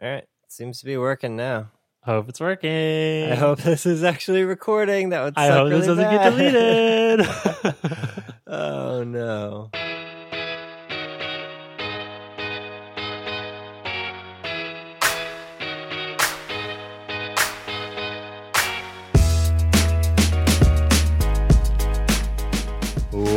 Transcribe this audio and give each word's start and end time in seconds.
All 0.00 0.08
right. 0.08 0.24
Seems 0.48 0.78
to 0.80 0.86
be 0.86 0.96
working 0.96 1.36
now. 1.36 1.70
Hope 2.02 2.28
it's 2.28 2.40
working. 2.40 3.30
I 3.30 3.34
hope 3.34 3.60
this 3.60 3.84
is 3.84 4.04
actually 4.04 4.44
recording. 4.44 5.10
That 5.10 5.24
would 5.24 5.34
I 5.36 5.48
hope 5.48 5.70
this 5.70 5.86
doesn't 5.86 6.10
get 6.10 6.30
deleted. 6.30 7.26
oh 8.46 9.02
no. 9.02 9.70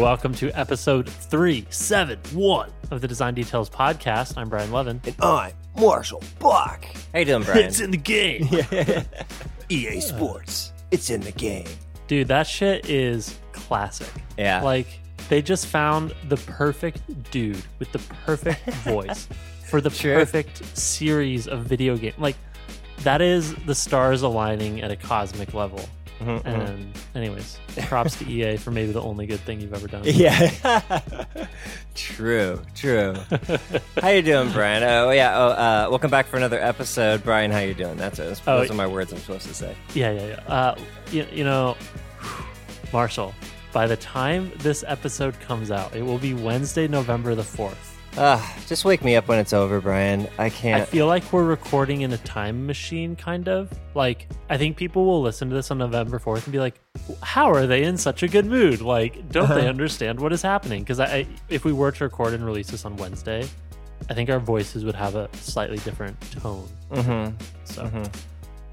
Welcome 0.01 0.33
to 0.37 0.49
episode 0.59 1.07
371 1.07 2.71
of 2.89 3.01
the 3.01 3.07
Design 3.07 3.35
Details 3.35 3.69
podcast. 3.69 4.35
I'm 4.35 4.49
Brian 4.49 4.71
Lovin. 4.71 4.99
And 5.05 5.15
I'm 5.21 5.53
Marshall 5.77 6.23
Bock. 6.39 6.87
How 7.13 7.19
you 7.19 7.25
doing, 7.25 7.43
Brian? 7.43 7.65
It's 7.65 7.79
in 7.81 7.91
the 7.91 7.97
game. 7.97 8.49
EA 9.69 9.97
uh. 9.97 10.01
Sports. 10.01 10.73
It's 10.89 11.11
in 11.11 11.21
the 11.21 11.31
game. 11.31 11.67
Dude, 12.07 12.29
that 12.29 12.47
shit 12.47 12.89
is 12.89 13.37
classic. 13.51 14.09
Yeah. 14.39 14.63
Like, 14.63 14.87
they 15.29 15.43
just 15.43 15.67
found 15.67 16.15
the 16.29 16.37
perfect 16.37 17.29
dude 17.29 17.63
with 17.77 17.91
the 17.91 17.99
perfect 18.25 18.67
voice 18.83 19.29
for 19.69 19.81
the 19.81 19.91
Sure. 19.91 20.15
perfect 20.15 20.65
series 20.75 21.47
of 21.47 21.65
video 21.65 21.95
game. 21.95 22.13
Like, 22.17 22.37
that 23.03 23.21
is 23.21 23.53
the 23.67 23.75
stars 23.75 24.23
aligning 24.23 24.81
at 24.81 24.89
a 24.89 24.95
cosmic 24.95 25.53
level. 25.53 25.87
Mhm, 26.21 26.43
mhm. 26.43 26.45
And, 26.45 26.93
anyways, 27.15 27.57
props 27.87 28.15
to 28.17 28.29
EA 28.29 28.57
for 28.57 28.69
maybe 28.71 28.91
the 28.91 29.01
only 29.01 29.25
good 29.25 29.39
thing 29.39 29.59
you've 29.59 29.73
ever 29.73 29.87
done. 29.87 30.03
Yeah. 30.05 30.51
true, 31.95 32.61
true. 32.75 33.15
how 34.01 34.09
you 34.09 34.21
doing, 34.21 34.51
Brian? 34.51 34.83
Oh 34.83 35.09
yeah. 35.11 35.35
Oh, 35.35 35.47
uh, 35.49 35.87
welcome 35.89 36.11
back 36.11 36.27
for 36.27 36.37
another 36.37 36.59
episode, 36.61 37.23
Brian. 37.23 37.49
How 37.51 37.59
you 37.59 37.73
doing? 37.73 37.97
That's 37.97 38.19
it. 38.19 38.39
Oh, 38.45 38.59
Those 38.59 38.71
are 38.71 38.75
my 38.75 38.87
words 38.87 39.11
I'm 39.11 39.19
supposed 39.19 39.47
to 39.47 39.53
say. 39.53 39.75
Yeah, 39.95 40.11
yeah, 40.11 40.27
yeah. 40.27 40.53
Uh, 40.53 40.75
you, 41.11 41.25
you 41.31 41.43
know, 41.43 41.75
Marshall, 42.93 43.33
by 43.73 43.87
the 43.87 43.97
time 43.97 44.51
this 44.59 44.83
episode 44.87 45.39
comes 45.39 45.71
out, 45.71 45.95
it 45.95 46.03
will 46.03 46.19
be 46.19 46.33
Wednesday, 46.33 46.87
November 46.87 47.33
the 47.35 47.41
4th. 47.43 47.90
Ah, 48.17 48.57
just 48.67 48.83
wake 48.83 49.03
me 49.05 49.15
up 49.15 49.27
when 49.29 49.39
it's 49.39 49.53
over, 49.53 49.79
Brian. 49.79 50.27
I 50.37 50.49
can't. 50.49 50.81
I 50.81 50.85
feel 50.85 51.07
like 51.07 51.31
we're 51.31 51.45
recording 51.45 52.01
in 52.01 52.11
a 52.11 52.17
time 52.17 52.65
machine, 52.65 53.15
kind 53.15 53.47
of. 53.47 53.71
Like, 53.95 54.27
I 54.49 54.57
think 54.57 54.75
people 54.75 55.05
will 55.05 55.21
listen 55.21 55.47
to 55.49 55.55
this 55.55 55.71
on 55.71 55.77
November 55.77 56.19
4th 56.19 56.43
and 56.43 56.51
be 56.51 56.59
like, 56.59 56.79
how 57.21 57.49
are 57.49 57.65
they 57.65 57.83
in 57.83 57.97
such 57.97 58.21
a 58.21 58.27
good 58.27 58.45
mood? 58.45 58.81
Like, 58.81 59.29
don't 59.29 59.47
they 59.49 59.67
understand 59.67 60.19
what 60.19 60.33
is 60.33 60.41
happening? 60.41 60.81
Because 60.81 60.99
I, 60.99 61.05
I, 61.05 61.27
if 61.47 61.63
we 61.63 61.71
were 61.71 61.91
to 61.93 62.03
record 62.03 62.33
and 62.33 62.45
release 62.45 62.69
this 62.69 62.83
on 62.83 62.97
Wednesday, 62.97 63.47
I 64.09 64.13
think 64.13 64.29
our 64.29 64.39
voices 64.39 64.83
would 64.83 64.95
have 64.95 65.15
a 65.15 65.29
slightly 65.37 65.77
different 65.77 66.19
tone. 66.31 66.67
Mhm. 66.91 67.33
So 67.63 67.83
Mhm. 67.85 68.13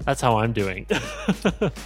That's 0.05 0.21
how 0.21 0.37
I'm 0.37 0.53
doing. 0.53 0.85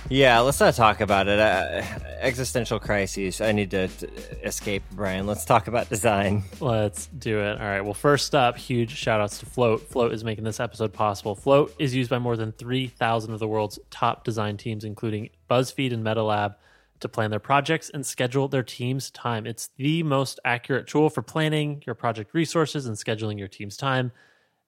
Yeah, 0.09 0.39
let's 0.41 0.59
not 0.59 0.75
talk 0.75 1.01
about 1.01 1.27
it. 1.27 1.39
Uh, 1.39 1.81
existential 2.19 2.79
crises. 2.79 3.41
I 3.41 3.51
need 3.51 3.71
to 3.71 3.87
t- 3.87 4.07
escape, 4.43 4.83
Brian. 4.91 5.25
Let's 5.25 5.43
talk 5.45 5.67
about 5.67 5.89
design. 5.89 6.43
Let's 6.59 7.07
do 7.07 7.39
it. 7.39 7.59
All 7.59 7.65
right. 7.65 7.81
Well, 7.81 7.95
first 7.95 8.35
up, 8.35 8.57
huge 8.57 8.95
shout 8.95 9.21
outs 9.21 9.39
to 9.39 9.45
Float. 9.45 9.81
Float 9.89 10.13
is 10.13 10.23
making 10.23 10.43
this 10.43 10.59
episode 10.59 10.93
possible. 10.93 11.35
Float 11.35 11.73
is 11.79 11.95
used 11.95 12.09
by 12.09 12.19
more 12.19 12.37
than 12.37 12.51
3,000 12.51 13.33
of 13.33 13.39
the 13.39 13.47
world's 13.47 13.79
top 13.89 14.23
design 14.23 14.57
teams, 14.57 14.83
including 14.83 15.29
BuzzFeed 15.49 15.93
and 15.93 16.03
MetaLab, 16.05 16.55
to 16.99 17.09
plan 17.09 17.31
their 17.31 17.39
projects 17.39 17.89
and 17.89 18.05
schedule 18.05 18.47
their 18.47 18.63
team's 18.63 19.09
time. 19.09 19.47
It's 19.47 19.69
the 19.77 20.03
most 20.03 20.39
accurate 20.45 20.87
tool 20.87 21.09
for 21.09 21.21
planning 21.21 21.81
your 21.85 21.95
project 21.95 22.33
resources 22.33 22.85
and 22.85 22.95
scheduling 22.95 23.39
your 23.39 23.47
team's 23.47 23.77
time. 23.77 24.11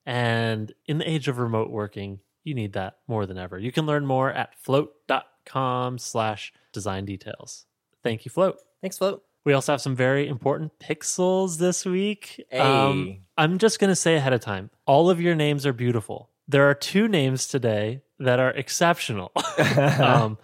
And 0.06 0.74
in 0.88 0.98
the 0.98 1.10
age 1.10 1.28
of 1.28 1.38
remote 1.38 1.70
working, 1.70 2.20
you 2.46 2.54
need 2.54 2.74
that 2.74 2.98
more 3.08 3.26
than 3.26 3.38
ever. 3.38 3.60
You 3.60 3.72
can 3.72 3.86
learn 3.86 4.06
more 4.06 4.32
at 4.32 4.56
float.com 4.56 5.98
slash 5.98 6.54
design 6.72 7.06
details. 7.06 7.66
Thank 8.04 8.24
you, 8.24 8.30
Float. 8.32 8.60
Thanks, 8.82 8.98
Float. 8.98 9.24
We 9.44 9.54
also 9.54 9.74
have 9.74 9.82
some 9.82 9.96
very 9.96 10.28
important 10.28 10.80
pixels 10.80 11.58
this 11.58 11.86
week. 11.86 12.44
Hey. 12.50 12.60
Um, 12.60 13.18
I'm 13.38 13.58
just 13.58 13.80
going 13.80 13.92
to 13.92 13.96
say 13.96 14.16
ahead 14.16 14.34
of 14.34 14.42
time 14.42 14.70
all 14.86 15.10
of 15.10 15.20
your 15.20 15.36
names 15.36 15.66
are 15.66 15.74
beautiful. 15.74 16.30
There 16.48 16.70
are 16.70 16.76
two 16.76 17.08
names 17.08 17.48
today 17.48 18.02
that 18.20 18.40
are 18.40 18.52
exceptional. 18.52 19.32
um, 19.78 20.38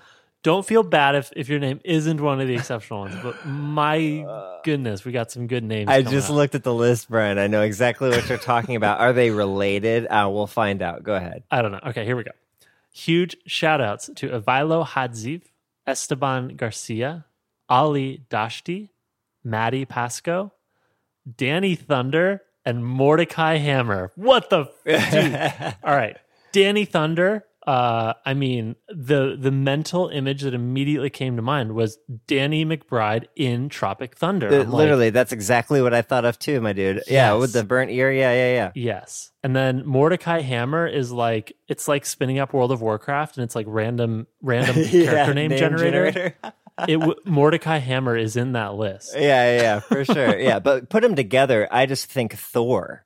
don't 0.43 0.65
feel 0.65 0.83
bad 0.83 1.15
if, 1.15 1.31
if 1.35 1.49
your 1.49 1.59
name 1.59 1.79
isn't 1.83 2.19
one 2.19 2.41
of 2.41 2.47
the 2.47 2.55
exceptional 2.55 3.01
ones, 3.01 3.15
but 3.21 3.45
my 3.45 4.59
goodness, 4.63 5.05
we 5.05 5.11
got 5.11 5.31
some 5.31 5.47
good 5.47 5.63
names. 5.63 5.89
I 5.89 6.01
just 6.01 6.29
up. 6.29 6.35
looked 6.35 6.55
at 6.55 6.63
the 6.63 6.73
list, 6.73 7.09
Brian. 7.09 7.37
I 7.37 7.47
know 7.47 7.61
exactly 7.61 8.09
what 8.09 8.27
you're 8.27 8.37
talking 8.37 8.75
about. 8.75 8.99
Are 8.99 9.13
they 9.13 9.29
related? 9.31 10.07
Uh, 10.07 10.29
we'll 10.31 10.47
find 10.47 10.81
out. 10.81 11.03
Go 11.03 11.15
ahead. 11.15 11.43
I 11.51 11.61
don't 11.61 11.71
know. 11.71 11.79
Okay, 11.87 12.05
here 12.05 12.15
we 12.15 12.23
go. 12.23 12.31
Huge 12.93 13.37
shout 13.45 13.81
outs 13.81 14.09
to 14.15 14.29
Avilo 14.29 14.85
Hadziv, 14.85 15.43
Esteban 15.87 16.55
Garcia, 16.55 17.25
Ali 17.69 18.25
Dashti, 18.29 18.89
Maddie 19.43 19.85
Pasco, 19.85 20.51
Danny 21.37 21.75
Thunder, 21.75 22.41
and 22.65 22.85
Mordecai 22.85 23.57
Hammer. 23.57 24.11
What 24.15 24.49
the 24.49 24.65
f- 24.85 25.11
dude? 25.11 25.75
All 25.83 25.95
right. 25.95 26.17
Danny 26.51 26.85
Thunder. 26.85 27.45
Uh, 27.67 28.13
I 28.25 28.33
mean, 28.33 28.75
the 28.89 29.37
the 29.39 29.51
mental 29.51 30.09
image 30.09 30.41
that 30.41 30.53
immediately 30.53 31.09
came 31.09 31.35
to 31.35 31.41
mind 31.41 31.73
was 31.73 31.97
Danny 32.27 32.65
McBride 32.65 33.25
in 33.35 33.69
Tropic 33.69 34.15
Thunder. 34.17 34.49
Uh, 34.49 34.61
I'm 34.61 34.71
like, 34.71 34.77
Literally, 34.79 35.09
that's 35.11 35.31
exactly 35.31 35.81
what 35.81 35.93
I 35.93 36.01
thought 36.01 36.25
of 36.25 36.39
too, 36.39 36.59
my 36.59 36.73
dude. 36.73 37.03
Yeah, 37.07 37.33
with 37.35 37.53
the 37.53 37.63
burnt 37.63 37.91
ear. 37.91 38.11
Yeah, 38.11 38.33
yeah, 38.33 38.53
yeah. 38.53 38.71
Yes. 38.73 39.31
And 39.43 39.55
then 39.55 39.85
Mordecai 39.85 40.41
Hammer 40.41 40.87
is 40.87 41.11
like 41.11 41.53
it's 41.67 41.87
like 41.87 42.05
spinning 42.05 42.39
up 42.39 42.53
World 42.53 42.71
of 42.71 42.81
Warcraft 42.81 43.37
and 43.37 43.43
it's 43.43 43.55
like 43.55 43.65
random 43.69 44.27
random 44.41 44.77
Yeah, 44.91 45.05
character 45.05 45.33
name, 45.35 45.51
generator. 45.51 46.35
it 46.87 46.97
w- 46.97 47.15
Mordecai 47.25 47.77
Hammer 47.77 48.17
is 48.17 48.35
in 48.37 48.53
that 48.53 48.73
list. 48.75 49.13
yeah, 49.15 49.21
yeah, 49.55 49.61
yeah, 49.61 49.79
for 49.81 50.03
sure. 50.03 50.39
Yeah, 50.39 50.57
but 50.59 50.89
put 50.89 51.03
them 51.03 51.15
together, 51.15 51.67
I 51.71 51.85
just 51.85 52.05
think 52.07 52.33
Thor, 52.33 53.05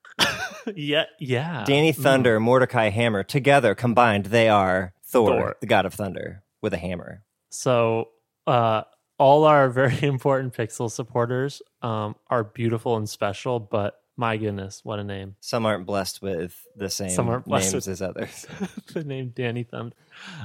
yeah, 0.76 1.06
yeah. 1.20 1.64
Danny 1.66 1.92
Mm. 1.94 2.02
Thunder, 2.02 2.40
Mordecai 2.40 2.90
Hammer 2.90 3.24
together 3.24 3.76
combined, 3.76 4.28
they 4.28 4.50
are 4.50 4.94
Thor, 5.04 5.30
Thor. 5.30 5.56
the 5.62 5.68
god 5.68 5.86
of 5.86 5.94
thunder, 5.94 6.44
with 6.62 6.74
a 6.74 6.78
hammer. 6.78 7.24
So 7.50 8.10
uh 8.48 8.84
all 9.18 9.46
our 9.46 9.70
very 9.82 10.02
important 10.04 10.54
Pixel 10.54 10.90
supporters 10.92 11.62
um 11.82 12.16
are 12.30 12.44
beautiful 12.44 12.98
and 12.98 13.08
special, 13.10 13.60
but 13.60 14.02
my 14.18 14.38
goodness, 14.38 14.80
what 14.84 14.98
a 15.00 15.04
name. 15.04 15.36
Some 15.42 15.66
aren't 15.66 15.86
blessed 15.86 16.22
with 16.22 16.56
the 16.76 16.90
same 16.90 17.10
Some 17.10 17.28
aren't 17.30 17.46
blessed 17.46 17.74
names 17.74 17.88
as 17.88 18.02
others. 18.02 18.46
the 18.94 19.04
name 19.04 19.34
Danny 19.36 19.64
Thunder. 19.64 19.96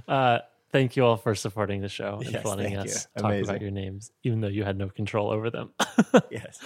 Uh 0.06 0.38
thank 0.72 0.96
you 0.96 1.04
all 1.04 1.16
for 1.16 1.34
supporting 1.34 1.80
the 1.80 1.88
show 1.88 2.16
and 2.22 2.30
Yes, 2.32 2.42
for 2.42 2.48
letting 2.50 2.76
us 2.76 2.86
you. 3.16 3.22
talk 3.22 3.30
Amazing. 3.32 3.44
about 3.50 3.62
your 3.62 3.70
names, 3.70 4.12
even 4.22 4.40
though 4.40 4.48
you 4.48 4.62
had 4.64 4.76
no 4.76 4.88
control 4.88 5.30
over 5.30 5.50
them. 5.50 5.70
yes. 6.30 6.60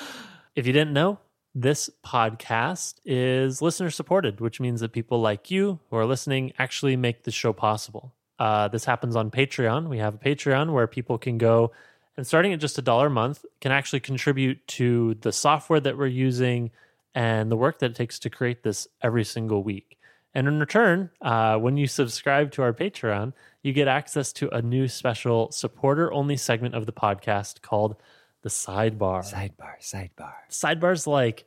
If 0.55 0.67
you 0.67 0.73
didn't 0.73 0.93
know, 0.93 1.19
this 1.55 1.89
podcast 2.05 2.95
is 3.05 3.63
listener 3.63 3.91
supported, 3.91 4.41
which 4.41 4.61
means 4.61 4.81
that 4.81 4.93
people 4.93 5.21
like 5.21 5.51
you 5.51 5.79
who 5.91 5.97
are 5.97 6.07
listening 6.07 6.53
actually 6.59 6.97
make 6.97 7.23
the 7.23 7.31
show 7.31 7.53
possible. 7.53 8.13
Uh, 8.39 8.69
this 8.69 8.85
happens 8.85 9.15
on 9.15 9.31
Patreon. 9.31 9.89
We 9.89 9.99
have 9.99 10.15
a 10.15 10.19
Patreon 10.19 10.73
where 10.73 10.87
people 10.87 11.19
can 11.19 11.39
go 11.39 11.71
and 12.17 12.27
starting 12.27 12.53
at 12.53 12.61
just 12.61 12.79
a 12.79 12.83
dollar 12.83 13.09
a 13.09 13.11
month 13.11 13.45
can 13.61 13.73
actually 13.73 14.01
contribute 14.01 14.67
to 14.69 15.15
the 15.21 15.33
software 15.33 15.81
that 15.81 15.97
we're 15.99 16.07
using 16.07 16.71
and 17.15 17.51
the 17.51 17.57
work 17.57 17.79
that 17.79 17.93
it 17.93 17.97
takes 17.97 18.19
to 18.21 18.31
create 18.31 18.63
this 18.63 18.89
every 19.03 19.25
single 19.25 19.63
week. 19.63 19.99
And 20.35 20.49
in 20.49 20.59
return, 20.59 21.11
uh, 21.21 21.57
when 21.59 21.77
you 21.77 21.87
subscribe 21.87 22.51
to 22.53 22.63
our 22.63 22.73
Patreon, 22.73 23.33
you 23.63 23.73
get 23.73 23.87
access 23.87 24.33
to 24.35 24.49
a 24.51 24.61
new 24.61 24.89
special 24.89 25.51
supporter 25.53 26.13
only 26.13 26.37
segment 26.37 26.75
of 26.75 26.87
the 26.87 26.93
podcast 26.93 27.63
called 27.63 27.97
the 28.45 28.51
Sidebar 28.51 29.25
Sidebar, 29.25 29.81
sidebar. 29.81 30.35
sidebar's 30.51 31.07
like 31.07 31.47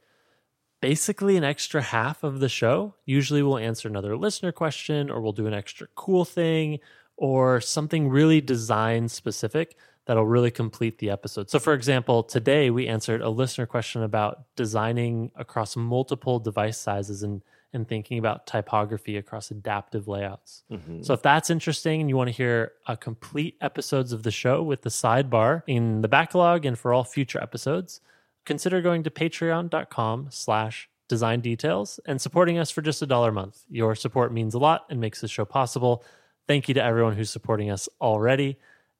basically 0.81 1.37
an 1.37 1.43
extra 1.43 1.79
half 1.79 2.23
of 2.23 2.39
the 2.39 2.49
show. 2.49 2.95
Usually 3.05 3.43
we'll 3.43 3.59
answer 3.59 3.87
another 3.87 4.17
listener 4.17 4.51
question 4.51 5.11
or 5.11 5.21
we'll 5.21 5.31
do 5.31 5.45
an 5.45 5.53
extra 5.53 5.87
cool 5.93 6.25
thing 6.25 6.79
or 7.15 7.61
something 7.61 8.09
really 8.09 8.41
design 8.41 9.07
specific 9.09 9.77
that'll 10.07 10.25
really 10.25 10.49
complete 10.49 10.97
the 10.97 11.11
episode. 11.11 11.51
So 11.51 11.59
for 11.59 11.73
example, 11.73 12.23
today 12.23 12.71
we 12.71 12.87
answered 12.87 13.21
a 13.21 13.29
listener 13.29 13.67
question 13.67 14.01
about 14.01 14.45
designing 14.55 15.29
across 15.35 15.75
multiple 15.75 16.39
device 16.39 16.79
sizes 16.79 17.21
and 17.21 17.43
and 17.73 17.87
thinking 17.87 18.17
about 18.17 18.47
typography 18.47 19.17
across 19.17 19.51
adaptive 19.51 20.07
layouts. 20.07 20.63
Mhm. 20.71 21.05
So 21.05 21.13
if 21.13 21.21
that's 21.21 21.49
interesting 21.49 21.99
and 22.01 22.09
you 22.09 22.15
want 22.17 22.29
to 22.29 22.35
hear 22.35 22.73
uh, 22.87 22.95
complete 22.95 23.55
episodes 23.61 24.13
of 24.13 24.23
the 24.23 24.31
show 24.31 24.63
with 24.63 24.81
the 24.83 24.89
sidebar 24.89 25.63
in 25.67 26.01
the 26.01 26.07
backlog 26.07 26.65
and 26.65 26.77
for 26.79 26.93
all 26.93 27.03
future 27.03 27.41
episodes, 27.41 28.01
consider 28.45 28.81
going 28.81 29.03
to 29.03 29.09
patreon.com 29.11 30.27
slash 30.31 30.89
design 31.09 31.39
details 31.41 31.99
and 32.05 32.21
supporting 32.21 32.57
us 32.57 32.69
for 32.71 32.81
just 32.81 33.01
a 33.01 33.05
dollar 33.05 33.29
a 33.29 33.33
month. 33.33 33.63
Your 33.69 33.95
support 33.95 34.33
means 34.33 34.53
a 34.53 34.59
lot 34.59 34.85
and 34.89 34.99
makes 34.99 35.21
the 35.21 35.27
show 35.27 35.45
possible. 35.45 36.03
Thank 36.47 36.67
you 36.67 36.73
to 36.75 36.83
everyone 36.83 37.15
who's 37.15 37.29
supporting 37.29 37.69
us 37.69 37.87
already. 38.01 38.57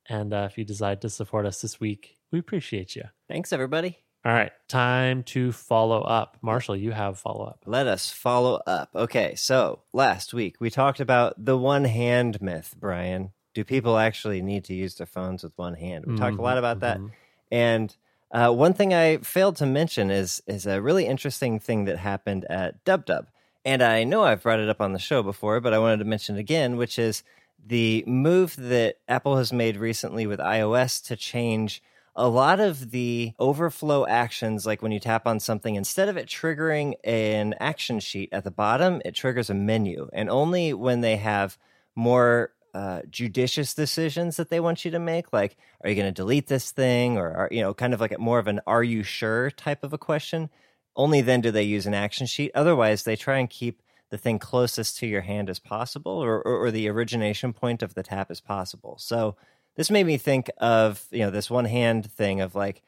And 0.10 0.34
uh, 0.34 0.48
if 0.50 0.58
you 0.58 0.64
decide 0.66 1.02
to 1.02 1.10
support 1.10 1.46
us 1.46 1.62
this 1.62 1.80
week, 1.80 2.18
we 2.31 2.40
appreciate 2.40 2.96
you. 2.96 3.04
Thanks, 3.28 3.52
everybody. 3.52 4.06
All 4.28 4.34
right, 4.34 4.52
time 4.68 5.24
to 5.24 5.54
follow 5.54 6.02
up. 6.02 6.36
Marshall, 6.42 6.76
you 6.76 6.92
have 6.92 7.18
follow 7.18 7.46
up. 7.46 7.62
Let 7.66 7.88
us 7.88 8.12
follow 8.12 8.60
up. 8.68 8.90
Okay, 8.94 9.36
so 9.36 9.84
last 9.94 10.34
week 10.34 10.58
we 10.60 10.70
talked 10.70 11.00
about 11.00 11.34
the 11.38 11.58
one 11.58 11.86
hand 11.86 12.42
myth, 12.42 12.76
Brian. 12.78 13.32
Do 13.54 13.64
people 13.64 13.98
actually 13.98 14.42
need 14.42 14.66
to 14.66 14.74
use 14.74 14.96
their 14.96 15.08
phones 15.08 15.44
with 15.44 15.54
one 15.58 15.76
hand? 15.76 16.06
We 16.06 16.18
talked 16.18 16.38
a 16.38 16.42
lot 16.42 16.58
about 16.58 16.82
that. 16.82 16.98
Mhm. 16.98 17.12
And 17.54 17.96
uh, 18.30 18.52
one 18.52 18.74
thing 18.74 18.94
I 18.94 19.16
failed 19.20 19.56
to 19.58 19.66
mention 19.66 20.12
is 20.12 20.44
is 20.46 20.66
a 20.66 20.82
really 20.82 21.06
interesting 21.06 21.58
thing 21.58 21.86
that 21.86 21.98
happened 21.98 22.44
at 22.50 22.84
Dub 22.84 23.06
Dub. 23.06 23.28
And 23.64 23.82
I 23.82 24.04
know 24.04 24.26
I've 24.26 24.44
brought 24.44 24.60
it 24.60 24.68
up 24.68 24.82
on 24.82 24.92
the 24.92 25.00
show 25.00 25.24
before, 25.24 25.62
but 25.62 25.74
I 25.74 25.80
wanted 25.80 26.00
to 26.00 26.06
mention 26.06 26.36
it 26.36 26.42
again, 26.42 26.76
which 26.76 27.00
is 27.00 27.24
the 27.66 28.04
move 28.06 28.58
that 28.58 28.98
Apple 29.08 29.38
has 29.38 29.54
made 29.54 29.78
recently 29.78 30.28
with 30.28 30.42
iOS 30.42 31.02
to 31.06 31.16
change 31.16 31.82
a 32.18 32.28
lot 32.28 32.60
of 32.60 32.90
the 32.90 33.31
overflow 33.40 34.06
actions, 34.08 34.66
like 34.66 34.81
when 34.81 34.92
you 34.92 35.00
tap 35.00 35.28
on 35.28 35.40
something, 35.40 35.75
instead 35.75 36.10
of 36.10 36.18
it 36.18 36.25
triggering 36.25 36.96
an 37.04 37.54
action 37.60 38.00
sheet 38.00 38.30
at 38.31 38.44
the 38.44 38.52
bottom, 38.52 39.02
it 39.06 39.14
triggers 39.14 39.52
a 39.52 39.54
menu. 39.54 40.10
And 40.12 40.28
only 40.28 40.74
when 40.74 41.02
they 41.02 41.18
have 41.18 41.60
more 41.96 42.54
uh, 42.74 43.02
judicious 43.10 43.75
decisions 43.75 44.38
that 44.38 44.50
they 44.50 44.60
want 44.60 44.84
you 44.84 44.90
to 44.92 45.00
make, 45.00 45.31
like, 45.31 45.58
are 45.81 45.90
you 45.90 45.96
going 45.96 46.08
to 46.08 46.12
delete 46.12 46.48
this 46.48 46.72
thing? 46.72 47.18
Or, 47.18 47.31
are, 47.31 47.50
you 47.52 47.62
know, 47.62 47.75
kind 47.75 47.94
of 47.94 48.02
like 48.02 48.18
more 48.19 48.40
of 48.40 48.48
an 48.48 48.62
are 48.66 48.84
you 48.84 49.04
sure 49.04 49.52
type 49.52 49.84
of 49.84 49.94
a 49.94 49.98
question. 50.00 50.50
Only 50.96 51.22
then 51.22 51.42
do 51.42 51.52
they 51.52 51.64
use 51.64 51.86
an 51.86 51.94
action 51.94 52.25
sheet. 52.25 52.52
Otherwise, 52.56 53.04
they 53.04 53.16
try 53.16 53.38
and 53.38 53.48
keep 53.50 53.84
the 54.10 54.18
thing 54.18 54.40
closest 54.40 54.98
to 54.98 55.06
your 55.06 55.22
hand 55.22 55.52
as 55.52 55.60
possible 55.60 56.14
or, 56.14 56.42
or, 56.42 56.66
or 56.66 56.72
the 56.72 56.90
origination 56.90 57.54
point 57.54 57.84
of 57.84 57.94
the 57.94 58.04
tap 58.04 58.31
as 58.31 58.42
possible. 58.42 58.98
So, 58.98 59.36
this 59.78 59.90
made 59.90 60.06
me 60.06 60.18
think 60.18 60.52
of 60.58 61.06
you 61.12 61.20
know 61.20 61.32
this 61.32 61.50
one 61.50 61.66
hand 61.66 62.12
thing 62.12 62.42
of 62.42 62.54
like 62.56 62.82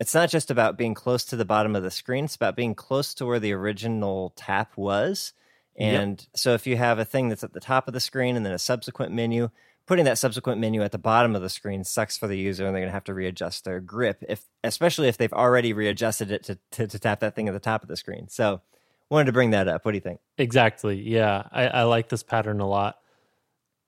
it's 0.00 0.14
not 0.14 0.30
just 0.30 0.50
about 0.50 0.78
being 0.78 0.94
close 0.94 1.24
to 1.26 1.36
the 1.36 1.44
bottom 1.44 1.76
of 1.76 1.82
the 1.82 1.90
screen 1.90 2.24
it's 2.24 2.36
about 2.36 2.56
being 2.56 2.74
close 2.74 3.12
to 3.14 3.26
where 3.26 3.40
the 3.40 3.52
original 3.52 4.32
tap 4.36 4.72
was 4.76 5.32
Yep. 5.78 6.02
and 6.02 6.26
so 6.34 6.54
if 6.54 6.66
you 6.66 6.78
have 6.78 6.98
a 6.98 7.04
thing 7.04 7.28
that's 7.28 7.44
at 7.44 7.52
the 7.52 7.60
top 7.60 7.86
of 7.86 7.92
the 7.92 8.00
screen 8.00 8.34
and 8.34 8.46
then 8.46 8.54
a 8.54 8.58
subsequent 8.58 9.12
menu 9.12 9.50
putting 9.86 10.06
that 10.06 10.16
subsequent 10.16 10.58
menu 10.58 10.82
at 10.82 10.90
the 10.90 10.96
bottom 10.98 11.36
of 11.36 11.42
the 11.42 11.50
screen 11.50 11.84
sucks 11.84 12.16
for 12.16 12.26
the 12.26 12.38
user 12.38 12.64
and 12.64 12.74
they're 12.74 12.80
going 12.80 12.88
to 12.88 12.94
have 12.94 13.04
to 13.04 13.12
readjust 13.12 13.66
their 13.66 13.78
grip 13.78 14.24
if 14.26 14.46
especially 14.64 15.06
if 15.08 15.18
they've 15.18 15.34
already 15.34 15.74
readjusted 15.74 16.30
it 16.30 16.42
to, 16.44 16.58
to, 16.70 16.86
to 16.86 16.98
tap 16.98 17.20
that 17.20 17.34
thing 17.36 17.46
at 17.46 17.52
the 17.52 17.60
top 17.60 17.82
of 17.82 17.88
the 17.88 17.96
screen 17.96 18.26
so 18.28 18.62
wanted 19.10 19.26
to 19.26 19.32
bring 19.32 19.50
that 19.50 19.68
up 19.68 19.84
what 19.84 19.92
do 19.92 19.96
you 19.96 20.00
think 20.00 20.18
Exactly. 20.38 20.96
Yeah, 21.00 21.42
I, 21.52 21.66
I 21.66 21.82
like 21.84 22.08
this 22.08 22.22
pattern 22.22 22.60
a 22.60 22.66
lot. 22.68 22.96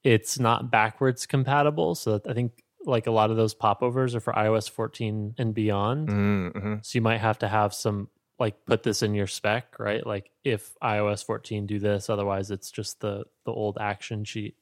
It's 0.09 0.39
not 0.39 0.71
backwards 0.71 1.27
compatible, 1.27 1.95
so 1.95 2.19
I 2.27 2.33
think 2.33 2.53
like 2.87 3.07
a 3.07 3.11
lot 3.11 3.31
of 3.31 3.37
those 3.37 3.53
popovers 3.53 4.15
are 4.15 4.21
for 4.21 4.33
iOS 4.33 4.71
14 4.71 5.35
and 5.37 5.55
beyond. 5.55 6.09
mm-hmm. 6.09 6.75
So 6.81 6.97
you 6.97 7.03
might 7.03 7.19
have 7.19 7.41
to 7.41 7.49
have 7.49 7.75
some 7.75 8.09
like 8.39 8.65
put 8.65 8.85
this 8.85 9.03
in 9.03 9.15
your 9.15 9.27
spec, 9.27 9.79
right? 9.79 10.07
Like 10.07 10.31
if 10.45 10.75
iOS 10.83 11.23
14 11.27 11.67
do 11.67 11.79
this, 11.79 12.09
otherwise 12.09 12.51
it's 12.51 12.71
just 12.71 13.01
the 13.01 13.25
the 13.45 13.53
old 13.53 13.77
action 13.79 14.25
sheet. 14.25 14.57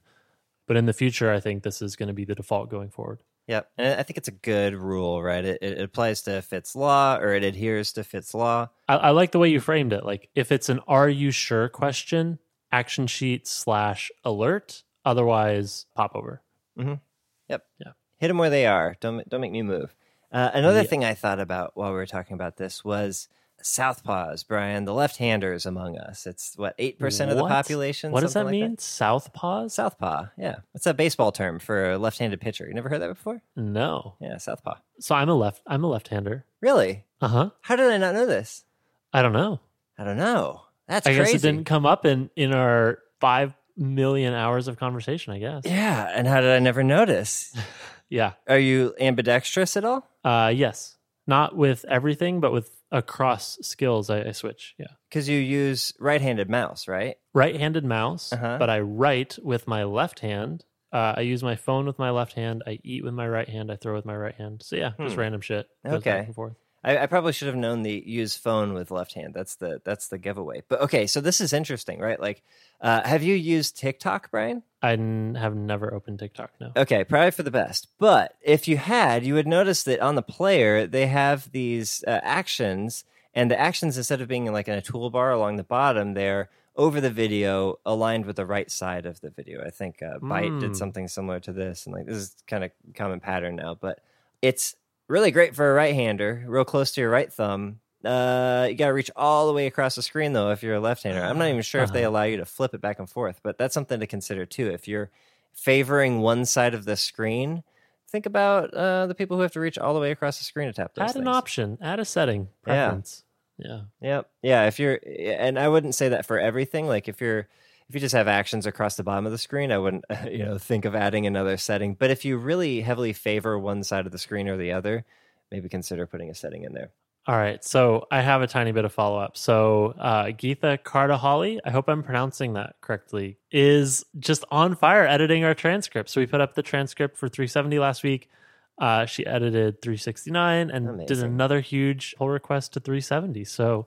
But 0.66 0.76
in 0.76 0.86
the 0.86 0.92
future, 0.92 1.32
I 1.32 1.38
think 1.38 1.62
this 1.62 1.80
is 1.80 1.94
going 1.94 2.08
to 2.08 2.12
be 2.12 2.24
the 2.24 2.34
default 2.34 2.68
going 2.68 2.90
forward. 2.90 3.22
Yep, 3.46 3.70
and 3.78 4.00
I 4.00 4.02
think 4.02 4.18
it's 4.18 4.26
a 4.26 4.32
good 4.32 4.74
rule, 4.74 5.22
right? 5.22 5.44
It, 5.44 5.62
it 5.62 5.80
applies 5.80 6.22
to 6.22 6.42
Fitts 6.42 6.74
law, 6.74 7.18
or 7.18 7.32
it 7.34 7.44
adheres 7.44 7.92
to 7.92 8.02
Fitts 8.02 8.34
law. 8.34 8.70
I, 8.88 8.96
I 8.96 9.10
like 9.10 9.30
the 9.30 9.38
way 9.38 9.48
you 9.50 9.60
framed 9.60 9.92
it. 9.92 10.04
Like 10.04 10.28
if 10.34 10.50
it's 10.50 10.68
an 10.68 10.80
"Are 10.88 11.08
you 11.08 11.30
sure?" 11.30 11.68
question, 11.68 12.40
action 12.72 13.06
sheet 13.06 13.46
slash 13.46 14.10
alert. 14.24 14.82
Otherwise, 15.06 15.86
popover. 15.94 16.42
Yep. 16.76 17.64
Yeah. 17.78 17.92
Hit 18.18 18.28
them 18.28 18.38
where 18.38 18.50
they 18.50 18.66
are. 18.66 18.96
Don't 19.00 19.26
don't 19.28 19.40
make 19.40 19.52
me 19.52 19.62
move. 19.62 19.94
Uh, 20.32 20.50
another 20.52 20.82
Yeah. 20.82 20.86
thing 20.88 21.04
I 21.04 21.14
thought 21.14 21.40
about 21.40 21.72
while 21.76 21.90
we 21.90 21.96
were 21.96 22.06
talking 22.06 22.34
about 22.34 22.56
this 22.56 22.84
was 22.84 23.28
southpaws, 23.62 24.46
Brian, 24.46 24.84
the 24.84 24.92
left-handers 24.92 25.64
among 25.64 25.96
us. 25.98 26.26
It's 26.26 26.54
what 26.56 26.74
eight 26.78 26.98
percent 26.98 27.30
of 27.30 27.36
the 27.36 27.46
population. 27.46 28.10
What 28.12 28.20
does 28.20 28.34
that 28.34 28.44
like 28.44 28.52
mean? 28.52 28.76
Southpaws? 28.76 29.70
Southpaw. 29.72 30.26
Yeah, 30.36 30.56
it's 30.74 30.86
a 30.86 30.92
baseball 30.94 31.32
term 31.32 31.58
for 31.58 31.92
a 31.92 31.98
left-handed 31.98 32.40
pitcher. 32.40 32.66
You 32.66 32.74
never 32.74 32.88
heard 32.88 33.00
that 33.00 33.08
before? 33.08 33.42
No. 33.54 34.14
Yeah, 34.20 34.36
southpaw. 34.38 34.74
So 35.00 35.14
I'm 35.14 35.28
a 35.28 35.34
left. 35.34 35.62
I'm 35.66 35.84
a 35.84 35.88
left-hander. 35.88 36.44
Really? 36.60 37.04
Uh 37.20 37.28
huh. 37.28 37.50
How 37.62 37.76
did 37.76 37.90
I 37.90 37.96
not 37.96 38.14
know 38.14 38.26
this? 38.26 38.64
I 39.12 39.22
don't 39.22 39.32
know. 39.32 39.60
I 39.98 40.04
don't 40.04 40.18
know. 40.18 40.62
That's 40.88 41.06
I 41.06 41.14
crazy. 41.14 41.32
guess 41.32 41.42
it 41.44 41.46
didn't 41.46 41.64
come 41.64 41.86
up 41.86 42.04
in 42.04 42.28
in 42.36 42.52
our 42.52 42.98
five 43.20 43.54
million 43.76 44.32
hours 44.34 44.68
of 44.68 44.78
conversation. 44.78 45.32
I 45.32 45.38
guess. 45.38 45.62
Yeah, 45.64 46.10
and 46.14 46.26
how 46.26 46.40
did 46.40 46.50
I 46.50 46.58
never 46.58 46.82
notice? 46.82 47.54
Yeah. 48.08 48.34
Are 48.46 48.56
you 48.58 48.94
ambidextrous 49.00 49.76
at 49.76 49.84
all? 49.84 50.08
Uh, 50.22 50.52
yes. 50.54 50.96
Not 51.26 51.56
with 51.56 51.84
everything, 51.88 52.38
but 52.38 52.52
with 52.52 52.70
across 52.92 53.58
skills, 53.62 54.10
I, 54.10 54.28
I 54.28 54.30
switch. 54.30 54.76
Yeah. 54.78 54.86
Because 55.10 55.28
you 55.28 55.40
use 55.40 55.92
right-handed 55.98 56.48
mouse, 56.48 56.86
right? 56.86 57.16
Right-handed 57.34 57.84
mouse, 57.84 58.32
Uh-huh. 58.32 58.58
but 58.60 58.70
I 58.70 58.78
write 58.78 59.40
with 59.42 59.66
my 59.66 59.82
left 59.82 60.20
hand. 60.20 60.64
Uh, 60.92 61.14
I 61.16 61.22
use 61.22 61.42
my 61.42 61.56
phone 61.56 61.84
with 61.86 61.98
my 61.98 62.10
left 62.10 62.34
hand. 62.34 62.62
I 62.64 62.78
eat 62.84 63.02
with 63.02 63.12
my 63.12 63.26
right 63.26 63.48
hand. 63.48 63.72
I 63.72 63.76
throw 63.76 63.96
with 63.96 64.04
my 64.06 64.14
right 64.16 64.36
hand. 64.36 64.62
So 64.62 64.76
yeah, 64.76 64.92
just 65.00 65.14
Hmm. 65.14 65.20
random 65.22 65.40
shit. 65.40 65.66
Okay. 65.84 65.98
Back 66.10 66.26
and 66.26 66.34
forth. 66.36 66.54
I, 66.86 66.98
I 66.98 67.06
probably 67.06 67.32
should 67.32 67.48
have 67.48 67.56
known 67.56 67.82
the 67.82 68.02
use 68.06 68.36
phone 68.36 68.72
with 68.72 68.90
left 68.90 69.14
hand. 69.14 69.34
That's 69.34 69.56
the 69.56 69.80
that's 69.84 70.08
the 70.08 70.18
giveaway. 70.18 70.62
But 70.68 70.80
okay, 70.82 71.06
so 71.06 71.20
this 71.20 71.40
is 71.40 71.52
interesting, 71.52 71.98
right? 72.00 72.18
Like, 72.20 72.42
uh, 72.80 73.02
have 73.02 73.22
you 73.22 73.34
used 73.34 73.76
TikTok, 73.76 74.30
Brian? 74.30 74.62
I 74.82 74.92
n- 74.92 75.34
have 75.34 75.56
never 75.56 75.92
opened 75.92 76.20
TikTok. 76.20 76.52
No. 76.60 76.70
Okay, 76.76 77.02
probably 77.02 77.32
for 77.32 77.42
the 77.42 77.50
best. 77.50 77.88
But 77.98 78.36
if 78.40 78.68
you 78.68 78.76
had, 78.76 79.26
you 79.26 79.34
would 79.34 79.48
notice 79.48 79.82
that 79.82 80.00
on 80.00 80.14
the 80.14 80.22
player 80.22 80.86
they 80.86 81.08
have 81.08 81.50
these 81.50 82.04
uh, 82.06 82.20
actions, 82.22 83.04
and 83.34 83.50
the 83.50 83.58
actions 83.60 83.96
instead 83.98 84.20
of 84.20 84.28
being 84.28 84.50
like 84.52 84.68
in 84.68 84.78
a 84.78 84.82
toolbar 84.82 85.34
along 85.34 85.56
the 85.56 85.64
bottom, 85.64 86.14
they're 86.14 86.48
over 86.76 87.00
the 87.00 87.10
video, 87.10 87.78
aligned 87.86 88.26
with 88.26 88.36
the 88.36 88.44
right 88.46 88.70
side 88.70 89.06
of 89.06 89.20
the 89.22 89.30
video. 89.30 89.64
I 89.64 89.70
think 89.70 90.02
uh, 90.02 90.18
Byte 90.18 90.60
did 90.60 90.72
Mm. 90.72 90.76
something 90.76 91.08
similar 91.08 91.40
to 91.40 91.52
this, 91.52 91.86
and 91.86 91.94
like 91.94 92.06
this 92.06 92.16
is 92.18 92.36
kind 92.46 92.62
of 92.64 92.70
common 92.94 93.18
pattern 93.18 93.56
now. 93.56 93.74
But 93.74 94.00
it's 94.42 94.76
really 95.08 95.30
great 95.30 95.54
for 95.54 95.70
a 95.70 95.74
right-hander, 95.74 96.44
real 96.46 96.64
close 96.64 96.92
to 96.92 97.00
your 97.00 97.10
right 97.10 97.32
thumb. 97.32 97.80
Uh, 98.04 98.66
you 98.70 98.76
got 98.76 98.86
to 98.86 98.92
reach 98.92 99.10
all 99.16 99.46
the 99.46 99.52
way 99.52 99.66
across 99.66 99.94
the 99.96 100.02
screen 100.02 100.32
though 100.32 100.50
if 100.50 100.62
you're 100.62 100.74
a 100.76 100.80
left-hander. 100.80 101.20
I'm 101.22 101.38
not 101.38 101.48
even 101.48 101.62
sure 101.62 101.82
if 101.82 101.92
they 101.92 102.00
Uh-huh. 102.04 102.10
allow 102.10 102.22
you 102.24 102.36
to 102.36 102.44
flip 102.44 102.74
it 102.74 102.80
back 102.80 102.98
and 102.98 103.08
forth, 103.10 103.40
but 103.42 103.58
that's 103.58 103.74
something 103.74 103.98
to 104.00 104.06
consider 104.06 104.46
too. 104.46 104.68
If 104.70 104.86
you're 104.86 105.10
favoring 105.54 106.20
one 106.20 106.44
side 106.44 106.74
of 106.74 106.84
the 106.84 106.96
screen, 106.96 107.64
think 108.08 108.26
about 108.26 108.72
uh, 108.74 109.06
the 109.06 109.14
people 109.14 109.36
who 109.36 109.42
have 109.42 109.52
to 109.52 109.60
reach 109.60 109.78
all 109.78 109.94
the 109.94 110.00
way 110.00 110.10
across 110.12 110.38
the 110.38 110.44
screen 110.44 110.68
to 110.68 110.72
tap 110.72 110.94
those 110.94 111.10
Add 111.10 111.16
an 111.16 111.26
option. 111.28 111.78
Add 111.80 111.98
a 111.98 112.04
setting. 112.04 112.48
preference. 112.62 113.24
Yeah. 113.58 113.66
Yeah. 113.68 113.80
Yep. 114.08 114.30
Yeah. 114.42 114.66
If 114.66 114.78
you're, 114.78 115.00
and 115.06 115.58
I 115.58 115.68
wouldn't 115.68 115.94
say 115.94 116.10
that 116.10 116.26
for 116.26 116.38
everything. 116.38 116.86
Like 116.86 117.08
if 117.08 117.20
you're, 117.20 117.48
if 117.88 117.94
you 117.94 118.00
just 118.00 118.14
have 118.14 118.28
actions 118.28 118.66
across 118.66 118.96
the 118.96 119.04
bottom 119.04 119.26
of 119.26 119.32
the 119.32 119.38
screen, 119.38 119.70
I 119.70 119.78
wouldn't, 119.78 120.04
you 120.30 120.44
know, 120.44 120.58
think 120.58 120.84
of 120.84 120.94
adding 120.94 121.26
another 121.26 121.56
setting. 121.56 121.94
But 121.94 122.10
if 122.10 122.24
you 122.24 122.36
really 122.36 122.80
heavily 122.80 123.12
favor 123.12 123.58
one 123.58 123.84
side 123.84 124.06
of 124.06 124.12
the 124.12 124.18
screen 124.18 124.48
or 124.48 124.56
the 124.56 124.72
other, 124.72 125.04
maybe 125.50 125.68
consider 125.68 126.06
putting 126.06 126.30
a 126.30 126.34
setting 126.34 126.64
in 126.64 126.72
there. 126.72 126.90
All 127.28 127.36
right, 127.36 127.62
so 127.64 128.06
I 128.08 128.20
have 128.20 128.42
a 128.42 128.46
tiny 128.46 128.70
bit 128.70 128.84
of 128.84 128.92
follow 128.92 129.18
up. 129.18 129.36
So 129.36 129.94
uh, 129.98 130.30
Geetha 130.30 130.78
Cardaholi, 130.84 131.58
I 131.64 131.72
hope 131.72 131.88
I'm 131.88 132.04
pronouncing 132.04 132.52
that 132.52 132.76
correctly, 132.80 133.36
is 133.50 134.04
just 134.20 134.44
on 134.52 134.76
fire 134.76 135.04
editing 135.04 135.42
our 135.42 135.54
transcript. 135.54 136.08
So 136.08 136.20
we 136.20 136.26
put 136.26 136.40
up 136.40 136.54
the 136.54 136.62
transcript 136.62 137.16
for 137.16 137.28
370 137.28 137.80
last 137.80 138.04
week. 138.04 138.30
Uh, 138.78 139.06
she 139.06 139.26
edited 139.26 139.82
369 139.82 140.70
and 140.70 141.06
did 141.08 141.18
another 141.18 141.60
huge 141.60 142.14
pull 142.16 142.28
request 142.28 142.74
to 142.74 142.80
370. 142.80 143.42
So 143.44 143.86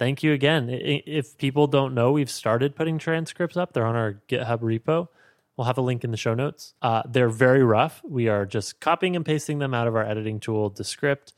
thank 0.00 0.24
you 0.24 0.32
again. 0.32 0.68
If 0.70 1.38
people 1.38 1.68
don't 1.68 1.94
know, 1.94 2.10
we've 2.10 2.28
started 2.30 2.74
putting 2.74 2.98
transcripts 2.98 3.56
up. 3.56 3.72
They're 3.72 3.86
on 3.86 3.94
our 3.94 4.20
GitHub 4.28 4.60
repo. 4.60 5.06
We'll 5.56 5.66
have 5.66 5.78
a 5.78 5.82
link 5.82 6.02
in 6.02 6.10
the 6.10 6.16
show 6.16 6.34
notes. 6.34 6.74
Uh, 6.82 7.02
they're 7.06 7.28
very 7.28 7.62
rough. 7.62 8.00
We 8.02 8.28
are 8.28 8.46
just 8.46 8.80
copying 8.80 9.14
and 9.14 9.24
pasting 9.24 9.58
them 9.60 9.74
out 9.74 9.86
of 9.86 9.94
our 9.94 10.04
editing 10.04 10.40
tool, 10.40 10.70
Descript 10.70 11.34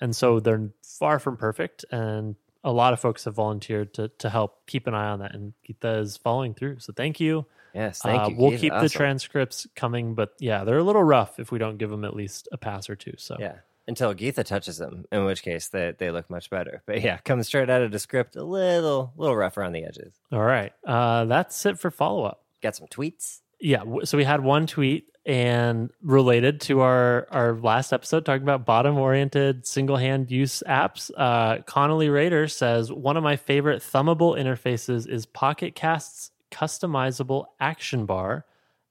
and 0.00 0.14
so 0.14 0.40
they're 0.40 0.70
far 0.82 1.18
from 1.20 1.36
perfect 1.36 1.84
and 1.92 2.34
a 2.64 2.72
lot 2.72 2.92
of 2.92 2.98
folks 3.00 3.24
have 3.26 3.34
volunteered 3.34 3.94
to 3.94 4.08
to 4.18 4.28
help 4.28 4.66
keep 4.66 4.88
an 4.88 4.94
eye 4.94 5.06
on 5.08 5.20
that 5.20 5.32
and 5.36 5.52
Geeta 5.66 6.00
is 6.00 6.16
following 6.16 6.52
through 6.52 6.80
so 6.80 6.92
thank 6.92 7.20
you 7.20 7.46
Yes. 7.74 8.00
Thank 8.02 8.22
Uh, 8.22 8.28
you. 8.30 8.36
we'll 8.36 8.58
keep 8.58 8.72
the 8.72 8.88
transcripts 8.88 9.68
coming 9.76 10.14
but 10.16 10.34
yeah 10.40 10.64
they're 10.64 10.78
a 10.78 10.82
little 10.82 11.04
rough 11.04 11.38
if 11.38 11.52
we 11.52 11.58
don't 11.60 11.78
give 11.78 11.90
them 11.90 12.04
at 12.04 12.14
least 12.14 12.48
a 12.50 12.58
pass 12.58 12.90
or 12.90 12.96
two 12.96 13.14
so 13.18 13.36
Yeah. 13.38 13.58
Until 13.86 14.14
Geetha 14.14 14.44
touches 14.44 14.78
them, 14.78 15.04
in 15.12 15.24
which 15.26 15.42
case 15.42 15.68
they, 15.68 15.92
they 15.98 16.10
look 16.10 16.30
much 16.30 16.48
better. 16.50 16.82
But 16.86 17.02
yeah, 17.02 17.18
comes 17.18 17.46
straight 17.46 17.68
out 17.68 17.82
of 17.82 17.90
Descript, 17.90 18.34
a 18.36 18.42
little 18.42 19.12
little 19.16 19.36
rough 19.36 19.56
around 19.58 19.72
the 19.72 19.84
edges. 19.84 20.14
all 20.32 20.42
right 20.42 20.72
uh, 20.86 21.24
that's 21.26 21.64
it 21.66 21.78
for 21.78 21.90
follow-up 21.90 22.42
Got 22.62 22.76
some 22.76 22.86
tweets. 22.88 23.40
yeah 23.60 23.82
so 24.04 24.16
we 24.16 24.24
had 24.24 24.40
one 24.42 24.66
tweet 24.66 25.10
and 25.26 25.90
related 26.02 26.60
to 26.62 26.80
our 26.80 27.26
our 27.30 27.54
last 27.56 27.92
episode 27.92 28.24
talking 28.26 28.42
about 28.42 28.64
bottom 28.66 28.96
oriented 28.98 29.66
single 29.66 29.96
hand 29.96 30.30
use 30.30 30.62
apps 30.68 31.10
uh 31.16 31.58
connolly 31.62 32.08
raider 32.10 32.46
says 32.48 32.90
one 32.92 33.16
of 33.16 33.22
my 33.22 33.36
favorite 33.36 33.82
thumbable 33.82 34.36
interfaces 34.38 35.08
is 35.08 35.24
Pocket 35.26 35.74
Casts' 35.74 36.30
customizable 36.50 37.46
action 37.60 38.06
bar 38.06 38.44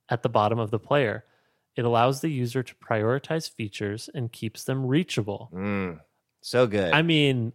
at 0.10 0.22
the 0.24 0.30
bottom 0.30 0.60
of 0.60 0.70
the 0.72 0.80
player 0.80 1.24
it 1.75 1.86
allows 1.86 2.22
the 2.22 2.30
user 2.30 2.62
to 2.63 2.75
prioritize 2.75 3.50
features 3.50 4.10
and 4.13 4.32
keeps 4.32 4.63
them 4.63 4.86
reachable 4.86 5.50
Mm. 5.53 6.00
So 6.42 6.68
good. 6.68 6.94
I 6.94 7.01
mean, 7.01 7.53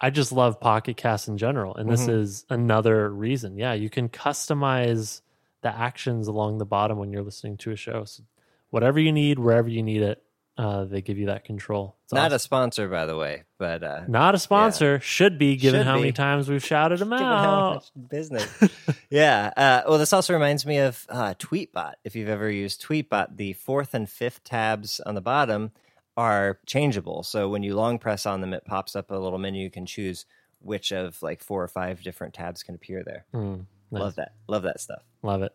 I 0.00 0.08
just 0.10 0.32
love 0.32 0.60
Pocket 0.60 0.96
Cast 0.96 1.28
in 1.28 1.36
general, 1.36 1.76
and 1.76 1.90
this 1.90 2.06
Mhm. 2.06 2.14
is 2.20 2.46
another 2.48 3.10
reason. 3.10 3.58
Yeah, 3.58 3.74
you 3.74 3.90
can 3.90 4.08
customize 4.08 5.20
the 5.60 5.68
actions 5.76 6.26
along 6.26 6.56
the 6.56 6.64
bottom 6.64 6.98
when 6.98 7.12
you're 7.12 7.22
listening 7.22 7.58
to 7.58 7.70
a 7.70 7.76
show. 7.76 8.04
So 8.04 8.22
whatever 8.70 8.98
you 8.98 9.12
need, 9.12 9.38
wherever 9.38 9.68
you 9.68 9.82
need 9.82 10.00
it, 10.00 10.22
uh, 10.58 10.84
they 10.84 11.00
give 11.00 11.18
you 11.18 11.26
that 11.26 11.44
control. 11.44 11.96
It's 12.04 12.12
Not 12.12 12.32
a 12.32 12.38
sponsor, 12.38 12.88
by 12.88 13.06
the 13.06 13.16
way, 13.16 13.44
but 13.58 13.82
uh, 13.82 14.02
not 14.08 14.34
a 14.34 14.38
sponsor. 14.38 15.00
Should 15.00 15.38
be 15.38 15.56
given 15.56 15.80
Should 15.80 15.86
how 15.86 15.96
many 15.96 16.12
times 16.12 16.48
we've 16.48 16.64
shouted 16.64 16.98
them 16.98 17.10
given 17.10 17.24
how 17.24 17.28
out. 17.28 17.74
much 17.74 17.90
business. 18.10 18.48
yeah. 19.10 19.52
Uh, 19.56 19.82
well, 19.88 19.98
this 19.98 20.12
also 20.12 20.32
reminds 20.34 20.66
me 20.66 20.78
of 20.78 21.06
uh, 21.08 21.34
Tweetbot. 21.38 21.94
If 22.04 22.14
you've 22.14 22.28
ever 22.28 22.50
used 22.50 22.84
Tweetbot, 22.84 23.36
the 23.36 23.54
fourth 23.54 23.94
and 23.94 24.08
fifth 24.08 24.44
tabs 24.44 25.00
on 25.00 25.14
the 25.14 25.20
bottom 25.22 25.72
are 26.16 26.58
changeable. 26.66 27.22
So 27.22 27.48
when 27.48 27.62
you 27.62 27.74
long 27.74 27.98
press 27.98 28.26
on 28.26 28.40
them, 28.40 28.52
it 28.52 28.64
pops 28.66 28.94
up 28.94 29.10
a 29.10 29.16
little 29.16 29.38
menu. 29.38 29.62
You 29.62 29.70
can 29.70 29.86
choose 29.86 30.26
which 30.60 30.92
of 30.92 31.22
like 31.22 31.42
four 31.42 31.62
or 31.62 31.68
five 31.68 32.02
different 32.02 32.34
tabs 32.34 32.62
can 32.62 32.74
appear 32.74 33.02
there. 33.02 33.24
Mm, 33.32 33.64
nice. 33.90 34.00
Love 34.00 34.14
that. 34.16 34.32
Love 34.46 34.64
that 34.64 34.80
stuff. 34.80 35.02
Love 35.22 35.42
it. 35.42 35.52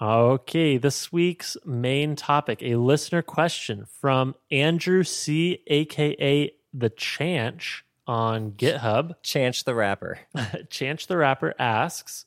Okay, 0.00 0.76
this 0.76 1.10
week's 1.10 1.56
main 1.64 2.16
topic 2.16 2.62
a 2.62 2.76
listener 2.76 3.22
question 3.22 3.86
from 3.98 4.34
Andrew 4.50 5.02
C., 5.02 5.62
aka 5.68 6.52
the 6.74 6.90
Chanch 6.90 7.82
on 8.06 8.50
GitHub. 8.52 9.14
Chance 9.22 9.62
the 9.62 9.74
rapper. 9.74 10.18
Chanch 10.68 11.06
the 11.06 11.16
Rapper 11.16 11.54
asks 11.58 12.26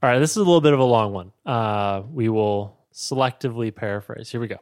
All 0.00 0.08
right, 0.08 0.20
this 0.20 0.30
is 0.30 0.36
a 0.36 0.44
little 0.44 0.60
bit 0.60 0.72
of 0.72 0.78
a 0.78 0.84
long 0.84 1.12
one. 1.12 1.32
Uh, 1.44 2.02
we 2.08 2.28
will 2.28 2.78
selectively 2.92 3.74
paraphrase. 3.74 4.30
Here 4.30 4.40
we 4.40 4.46
go. 4.46 4.58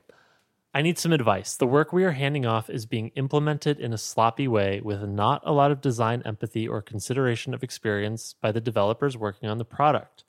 I 0.72 0.80
need 0.80 0.98
some 0.98 1.12
advice. 1.12 1.58
The 1.58 1.66
work 1.66 1.92
we 1.92 2.04
are 2.04 2.12
handing 2.12 2.46
off 2.46 2.70
is 2.70 2.86
being 2.86 3.08
implemented 3.16 3.78
in 3.78 3.92
a 3.92 3.98
sloppy 3.98 4.48
way 4.48 4.80
with 4.82 5.02
not 5.02 5.42
a 5.44 5.52
lot 5.52 5.72
of 5.72 5.82
design 5.82 6.22
empathy 6.24 6.66
or 6.66 6.80
consideration 6.80 7.52
of 7.52 7.62
experience 7.62 8.34
by 8.40 8.50
the 8.50 8.62
developers 8.62 9.14
working 9.14 9.50
on 9.50 9.58
the 9.58 9.64
product. 9.66 10.24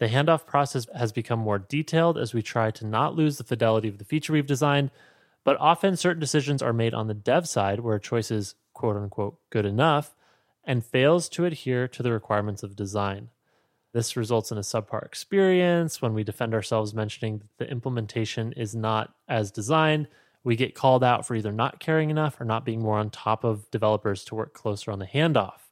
The 0.00 0.08
handoff 0.08 0.46
process 0.46 0.86
has 0.96 1.12
become 1.12 1.38
more 1.38 1.58
detailed 1.58 2.16
as 2.16 2.32
we 2.32 2.40
try 2.40 2.70
to 2.70 2.86
not 2.86 3.14
lose 3.14 3.36
the 3.36 3.44
fidelity 3.44 3.86
of 3.86 3.98
the 3.98 4.04
feature 4.04 4.32
we've 4.32 4.46
designed, 4.46 4.90
but 5.44 5.58
often 5.60 5.94
certain 5.94 6.20
decisions 6.20 6.62
are 6.62 6.72
made 6.72 6.94
on 6.94 7.06
the 7.06 7.14
dev 7.14 7.46
side 7.46 7.80
where 7.80 7.96
a 7.96 8.00
choice 8.00 8.30
is 8.30 8.54
quote 8.72 8.96
unquote 8.96 9.38
good 9.50 9.66
enough 9.66 10.14
and 10.64 10.84
fails 10.84 11.28
to 11.28 11.44
adhere 11.44 11.86
to 11.86 12.02
the 12.02 12.12
requirements 12.12 12.62
of 12.62 12.74
design. 12.74 13.28
This 13.92 14.16
results 14.16 14.50
in 14.50 14.56
a 14.56 14.62
subpar 14.62 15.04
experience. 15.04 16.00
When 16.00 16.14
we 16.14 16.24
defend 16.24 16.54
ourselves 16.54 16.94
mentioning 16.94 17.38
that 17.38 17.58
the 17.58 17.70
implementation 17.70 18.52
is 18.52 18.74
not 18.74 19.12
as 19.28 19.50
designed, 19.50 20.08
we 20.42 20.56
get 20.56 20.74
called 20.74 21.04
out 21.04 21.26
for 21.26 21.34
either 21.34 21.52
not 21.52 21.78
caring 21.78 22.08
enough 22.08 22.40
or 22.40 22.46
not 22.46 22.64
being 22.64 22.80
more 22.80 22.98
on 22.98 23.10
top 23.10 23.44
of 23.44 23.70
developers 23.70 24.24
to 24.24 24.34
work 24.34 24.54
closer 24.54 24.90
on 24.90 24.98
the 24.98 25.06
handoff. 25.06 25.69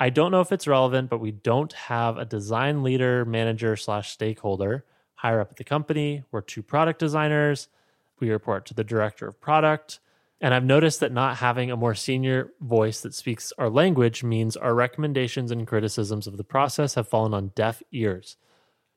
I 0.00 0.10
don't 0.10 0.30
know 0.30 0.40
if 0.40 0.52
it's 0.52 0.68
relevant, 0.68 1.10
but 1.10 1.18
we 1.18 1.32
don't 1.32 1.72
have 1.72 2.18
a 2.18 2.24
design 2.24 2.82
leader, 2.82 3.24
manager, 3.24 3.76
slash 3.76 4.10
stakeholder 4.10 4.84
higher 5.18 5.40
up 5.40 5.50
at 5.50 5.56
the 5.56 5.64
company. 5.64 6.22
We're 6.30 6.42
two 6.42 6.62
product 6.62 7.00
designers. 7.00 7.66
We 8.20 8.30
report 8.30 8.66
to 8.66 8.74
the 8.74 8.84
director 8.84 9.26
of 9.26 9.40
product. 9.40 9.98
And 10.40 10.54
I've 10.54 10.64
noticed 10.64 11.00
that 11.00 11.10
not 11.10 11.38
having 11.38 11.72
a 11.72 11.76
more 11.76 11.96
senior 11.96 12.52
voice 12.60 13.00
that 13.00 13.14
speaks 13.14 13.52
our 13.58 13.68
language 13.68 14.22
means 14.22 14.56
our 14.56 14.74
recommendations 14.74 15.50
and 15.50 15.66
criticisms 15.66 16.28
of 16.28 16.36
the 16.36 16.44
process 16.44 16.94
have 16.94 17.08
fallen 17.08 17.34
on 17.34 17.50
deaf 17.56 17.82
ears. 17.90 18.36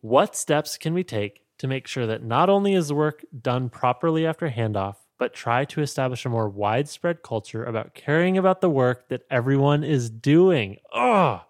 What 0.01 0.35
steps 0.35 0.77
can 0.77 0.93
we 0.93 1.03
take 1.03 1.41
to 1.57 1.67
make 1.67 1.87
sure 1.87 2.05
that 2.05 2.23
not 2.23 2.49
only 2.49 2.75
is 2.75 2.89
the 2.89 2.95
work 2.95 3.25
done 3.39 3.69
properly 3.69 4.27
after 4.27 4.49
handoff, 4.49 4.97
but 5.21 5.35
try 5.35 5.63
to 5.65 5.81
establish 5.81 6.25
a 6.25 6.29
more 6.29 6.49
widespread 6.49 7.21
culture 7.21 7.63
about 7.63 7.93
caring 7.93 8.39
about 8.39 8.59
the 8.59 8.69
work 8.71 9.07
that 9.09 9.21
everyone 9.29 9.83
is 9.83 10.09
doing? 10.09 10.77
Oh, 10.91 11.43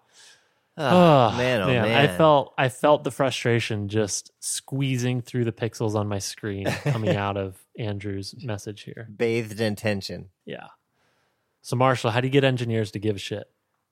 Oh, 0.76 1.34
man, 1.36 1.62
oh 1.62 1.66
man. 1.66 1.84
I 1.86 2.06
felt 2.16 2.52
I 2.58 2.68
felt 2.68 3.02
the 3.04 3.10
frustration 3.10 3.88
just 3.88 4.30
squeezing 4.40 5.22
through 5.22 5.44
the 5.44 5.52
pixels 5.52 5.94
on 5.94 6.06
my 6.06 6.18
screen 6.18 6.66
coming 6.84 7.16
out 7.16 7.36
of 7.38 7.64
Andrew's 7.78 8.34
message 8.44 8.82
here. 8.82 9.08
bathed 9.14 9.58
in 9.60 9.74
tension. 9.74 10.28
Yeah. 10.44 10.68
So 11.62 11.76
Marshall, 11.76 12.10
how 12.10 12.20
do 12.20 12.26
you 12.26 12.30
get 12.32 12.44
engineers 12.44 12.90
to 12.92 12.98
give 12.98 13.16
a 13.16 13.18
shit? 13.18 13.44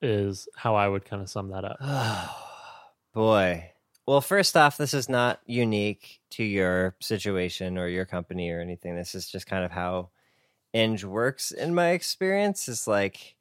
Is 0.03 0.47
how 0.57 0.75
I 0.75 0.89
would 0.89 1.05
kind 1.07 1.23
of 1.23 1.29
sum 1.31 1.49
that 1.51 1.65
up. 1.65 1.79
Boy. 3.15 3.73
Well, 4.11 4.21
first 4.21 4.57
off, 4.57 4.77
this 4.77 4.93
is 4.93 5.09
not 5.09 5.39
unique 5.47 6.19
to 6.31 6.43
your 6.43 6.97
situation 6.99 7.79
or 7.79 7.87
your 7.87 8.05
company 8.05 8.51
or 8.51 8.59
anything. 8.61 8.97
This 8.97 9.15
is 9.15 9.29
just 9.29 9.47
kind 9.47 9.65
of 9.65 9.71
how 9.71 10.09
Eng 10.75 10.99
works 11.09 11.53
in 11.53 11.77
my 11.77 11.91
experience. 11.91 12.69
Is 12.69 12.89
like 12.89 13.37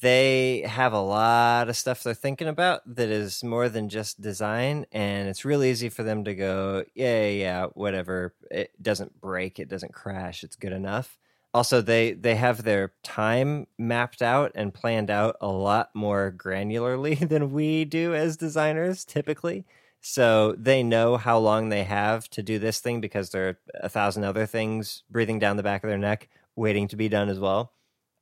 they 0.00 0.62
have 0.66 0.94
a 0.94 1.00
lot 1.02 1.68
of 1.68 1.76
stuff 1.76 2.02
they're 2.02 2.14
thinking 2.14 2.48
about 2.48 2.80
that 2.96 3.10
is 3.10 3.44
more 3.44 3.68
than 3.68 3.90
just 3.90 4.22
design, 4.22 4.86
and 4.92 5.28
it's 5.28 5.44
real 5.44 5.62
easy 5.62 5.90
for 5.90 6.04
them 6.04 6.24
to 6.24 6.34
go, 6.34 6.84
yeah, 6.94 7.24
yeah, 7.24 7.30
yeah, 7.30 7.66
whatever. 7.74 8.32
It 8.50 8.72
doesn't 8.82 9.20
break, 9.20 9.58
it 9.58 9.68
doesn't 9.68 9.92
crash, 9.92 10.42
it's 10.42 10.56
good 10.56 10.72
enough. 10.72 11.18
Also, 11.52 11.82
they 11.82 12.12
they 12.12 12.36
have 12.36 12.62
their 12.64 12.92
time 13.02 13.66
mapped 13.76 14.22
out 14.22 14.52
and 14.54 14.72
planned 14.72 15.10
out 15.10 15.36
a 15.42 15.48
lot 15.48 15.90
more 15.94 16.34
granularly 16.34 17.28
than 17.28 17.52
we 17.52 17.84
do 17.84 18.14
as 18.14 18.38
designers 18.38 19.04
typically. 19.04 19.66
So 20.00 20.54
they 20.58 20.82
know 20.82 21.16
how 21.16 21.38
long 21.38 21.68
they 21.68 21.84
have 21.84 22.28
to 22.30 22.42
do 22.42 22.58
this 22.58 22.80
thing 22.80 23.00
because 23.00 23.30
there 23.30 23.48
are 23.48 23.58
a 23.74 23.88
thousand 23.88 24.24
other 24.24 24.46
things 24.46 25.02
breathing 25.10 25.38
down 25.38 25.56
the 25.56 25.62
back 25.62 25.82
of 25.82 25.88
their 25.88 25.98
neck 25.98 26.28
waiting 26.56 26.88
to 26.88 26.96
be 26.96 27.08
done 27.08 27.28
as 27.28 27.38
well. 27.38 27.72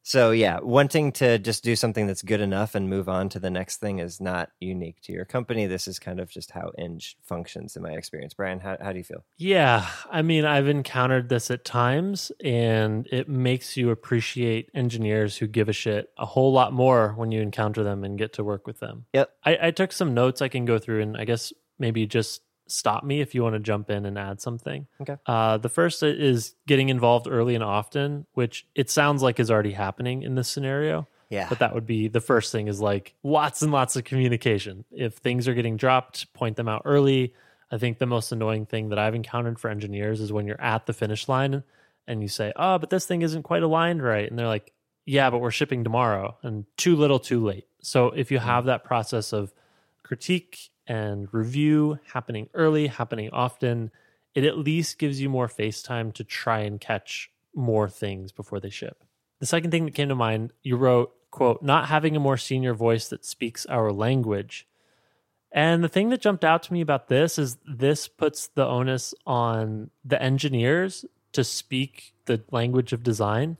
So 0.09 0.30
yeah, 0.30 0.61
wanting 0.62 1.11
to 1.14 1.37
just 1.37 1.64
do 1.64 1.75
something 1.75 2.06
that's 2.06 2.23
good 2.23 2.40
enough 2.40 2.76
and 2.76 2.88
move 2.88 3.09
on 3.09 3.28
to 3.30 3.40
the 3.40 3.50
next 3.50 3.78
thing 3.78 3.99
is 3.99 4.21
not 4.21 4.50
unique 4.61 5.00
to 5.00 5.12
your 5.12 5.25
company. 5.25 5.66
This 5.66 5.88
is 5.88 5.99
kind 5.99 6.21
of 6.21 6.30
just 6.30 6.52
how 6.52 6.71
Eng 6.78 7.00
functions 7.25 7.75
in 7.75 7.83
my 7.83 7.90
experience. 7.90 8.33
Brian, 8.33 8.61
how, 8.61 8.76
how 8.80 8.92
do 8.92 8.99
you 8.99 9.04
feel? 9.04 9.25
Yeah, 9.37 9.85
I 10.09 10.23
mean, 10.23 10.45
I've 10.45 10.68
encountered 10.68 11.28
this 11.28 11.50
at 11.50 11.64
times, 11.64 12.30
and 12.45 13.09
it 13.11 13.28
makes 13.28 13.76
you 13.76 13.90
appreciate 13.90 14.71
engineers 14.75 15.38
who 15.38 15.49
give 15.49 15.68
a 15.68 15.73
shit 15.73 16.11
a 16.16 16.25
whole 16.25 16.52
lot 16.52 16.73
more 16.73 17.12
when 17.16 17.33
you 17.33 17.42
encounter 17.42 17.83
them 17.83 18.04
and 18.04 18.16
get 18.16 18.33
to 18.35 18.45
work 18.45 18.64
with 18.64 18.78
them. 18.78 19.06
Yep. 19.12 19.33
I, 19.45 19.59
I 19.61 19.71
took 19.73 19.90
some 19.90 20.14
notes 20.14 20.40
I 20.40 20.47
can 20.47 20.66
go 20.66 20.78
through, 20.78 21.02
and 21.02 21.16
I 21.16 21.25
guess 21.25 21.52
maybe 21.78 22.06
just 22.06 22.42
stop 22.68 23.04
me 23.04 23.21
if 23.21 23.35
you 23.35 23.42
want 23.42 23.54
to 23.54 23.61
jump 23.61 23.90
in 23.90 24.04
and 24.06 24.18
add 24.18 24.40
something. 24.40 24.87
Okay. 25.00 25.16
Uh, 25.26 25.56
the 25.59 25.68
first 25.68 26.02
is 26.02 26.54
getting 26.66 26.88
involved 26.88 27.26
early 27.28 27.54
and 27.54 27.64
often, 27.64 28.26
which 28.35 28.66
it 28.75 28.90
sounds 28.90 29.23
like 29.23 29.38
is 29.38 29.50
already 29.50 29.73
happening 29.73 30.23
in 30.23 30.35
this 30.35 30.49
scenario. 30.49 31.06
Yeah. 31.30 31.49
But 31.49 31.59
that 31.59 31.75
would 31.75 31.87
be 31.87 32.09
the 32.09 32.21
first 32.21 32.52
thing 32.52 32.68
is 32.68 32.80
like 32.80 33.14
lots 33.23 33.62
and 33.62 33.73
lots 33.73 33.97
of 33.97 34.04
communication. 34.04 34.85
If 34.90 35.14
things 35.14 35.49
are 35.49 35.54
getting 35.54 35.76
dropped, 35.76 36.33
point 36.35 36.56
them 36.56 36.68
out 36.68 36.83
early. 36.85 37.35
I 37.71 37.78
think 37.78 37.99
the 37.99 38.06
most 38.06 38.30
annoying 38.30 38.66
thing 38.66 38.90
that 38.90 38.99
I've 38.99 39.14
encountered 39.14 39.59
for 39.59 39.68
engineers 39.68 40.21
is 40.21 40.33
when 40.33 40.47
you're 40.47 40.61
at 40.61 40.87
the 40.87 40.92
finish 40.92 41.28
line 41.28 41.64
and 42.06 42.23
you 42.23 42.28
say, 42.28 42.52
Oh, 42.54 42.78
but 42.78 42.90
this 42.90 43.06
thing 43.06 43.23
isn't 43.23 43.42
quite 43.42 43.64
aligned 43.64 44.02
right. 44.02 44.28
And 44.28 44.38
they're 44.38 44.47
like, 44.47 44.73
Yeah, 45.04 45.30
but 45.30 45.38
we're 45.38 45.50
shipping 45.50 45.83
tomorrow 45.83 46.37
and 46.42 46.64
too 46.76 46.95
little, 46.95 47.18
too 47.18 47.45
late. 47.45 47.66
So 47.83 48.09
if 48.09 48.30
you 48.30 48.38
have 48.38 48.66
that 48.66 48.85
process 48.85 49.33
of 49.33 49.52
critique 50.04 50.71
and 50.86 51.32
review 51.32 51.98
happening 52.12 52.48
early, 52.54 52.86
happening 52.86 53.30
often, 53.32 53.90
it 54.34 54.44
at 54.44 54.58
least 54.58 54.98
gives 54.98 55.20
you 55.20 55.28
more 55.28 55.48
face 55.48 55.82
time 55.82 56.12
to 56.12 56.24
try 56.24 56.60
and 56.60 56.80
catch 56.80 57.30
more 57.54 57.88
things 57.88 58.32
before 58.32 58.60
they 58.60 58.70
ship. 58.70 59.02
The 59.40 59.46
second 59.46 59.70
thing 59.70 59.84
that 59.84 59.94
came 59.94 60.08
to 60.08 60.14
mind, 60.14 60.52
you 60.62 60.76
wrote, 60.76 61.12
quote, 61.30 61.62
not 61.62 61.88
having 61.88 62.16
a 62.16 62.20
more 62.20 62.36
senior 62.36 62.74
voice 62.74 63.08
that 63.08 63.24
speaks 63.24 63.66
our 63.66 63.92
language. 63.92 64.66
And 65.52 65.82
the 65.82 65.88
thing 65.88 66.10
that 66.10 66.20
jumped 66.20 66.44
out 66.44 66.62
to 66.64 66.72
me 66.72 66.80
about 66.80 67.08
this 67.08 67.38
is 67.38 67.56
this 67.66 68.08
puts 68.08 68.48
the 68.48 68.66
onus 68.66 69.14
on 69.26 69.90
the 70.04 70.20
engineers 70.20 71.04
to 71.32 71.44
speak 71.44 72.14
the 72.26 72.42
language 72.50 72.92
of 72.92 73.02
design. 73.02 73.56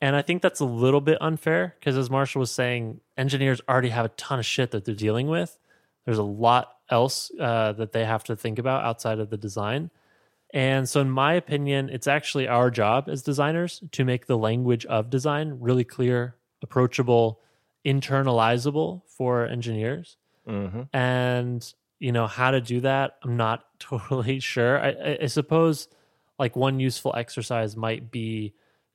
And 0.00 0.16
I 0.16 0.22
think 0.22 0.40
that's 0.40 0.60
a 0.60 0.64
little 0.64 1.02
bit 1.02 1.18
unfair 1.20 1.76
because, 1.78 1.96
as 1.96 2.08
Marshall 2.08 2.40
was 2.40 2.50
saying, 2.50 3.00
engineers 3.16 3.60
already 3.68 3.90
have 3.90 4.06
a 4.06 4.10
ton 4.10 4.38
of 4.38 4.46
shit 4.46 4.70
that 4.70 4.84
they're 4.84 4.94
dealing 4.94 5.28
with. 5.28 5.58
There's 6.04 6.18
a 6.18 6.22
lot 6.22 6.76
else 6.90 7.30
uh, 7.38 7.72
that 7.72 7.92
they 7.92 8.04
have 8.04 8.24
to 8.24 8.36
think 8.36 8.58
about 8.58 8.84
outside 8.84 9.18
of 9.18 9.30
the 9.30 9.36
design. 9.36 9.90
And 10.52 10.88
so, 10.88 11.00
in 11.00 11.10
my 11.10 11.34
opinion, 11.34 11.90
it's 11.90 12.08
actually 12.08 12.48
our 12.48 12.70
job 12.70 13.08
as 13.08 13.22
designers 13.22 13.82
to 13.92 14.04
make 14.04 14.26
the 14.26 14.36
language 14.36 14.84
of 14.86 15.08
design 15.08 15.58
really 15.60 15.84
clear, 15.84 16.34
approachable, 16.62 17.40
internalizable 17.84 19.02
for 19.06 19.46
engineers. 19.46 20.16
Mm-hmm. 20.48 20.82
And, 20.92 21.72
you 22.00 22.10
know, 22.10 22.26
how 22.26 22.50
to 22.50 22.60
do 22.60 22.80
that, 22.80 23.18
I'm 23.22 23.36
not 23.36 23.64
totally 23.78 24.40
sure. 24.40 24.80
I, 24.80 24.88
I, 24.88 25.18
I 25.22 25.26
suppose 25.26 25.88
like 26.38 26.56
one 26.56 26.80
useful 26.80 27.14
exercise 27.14 27.76
might 27.76 28.10
be 28.10 28.54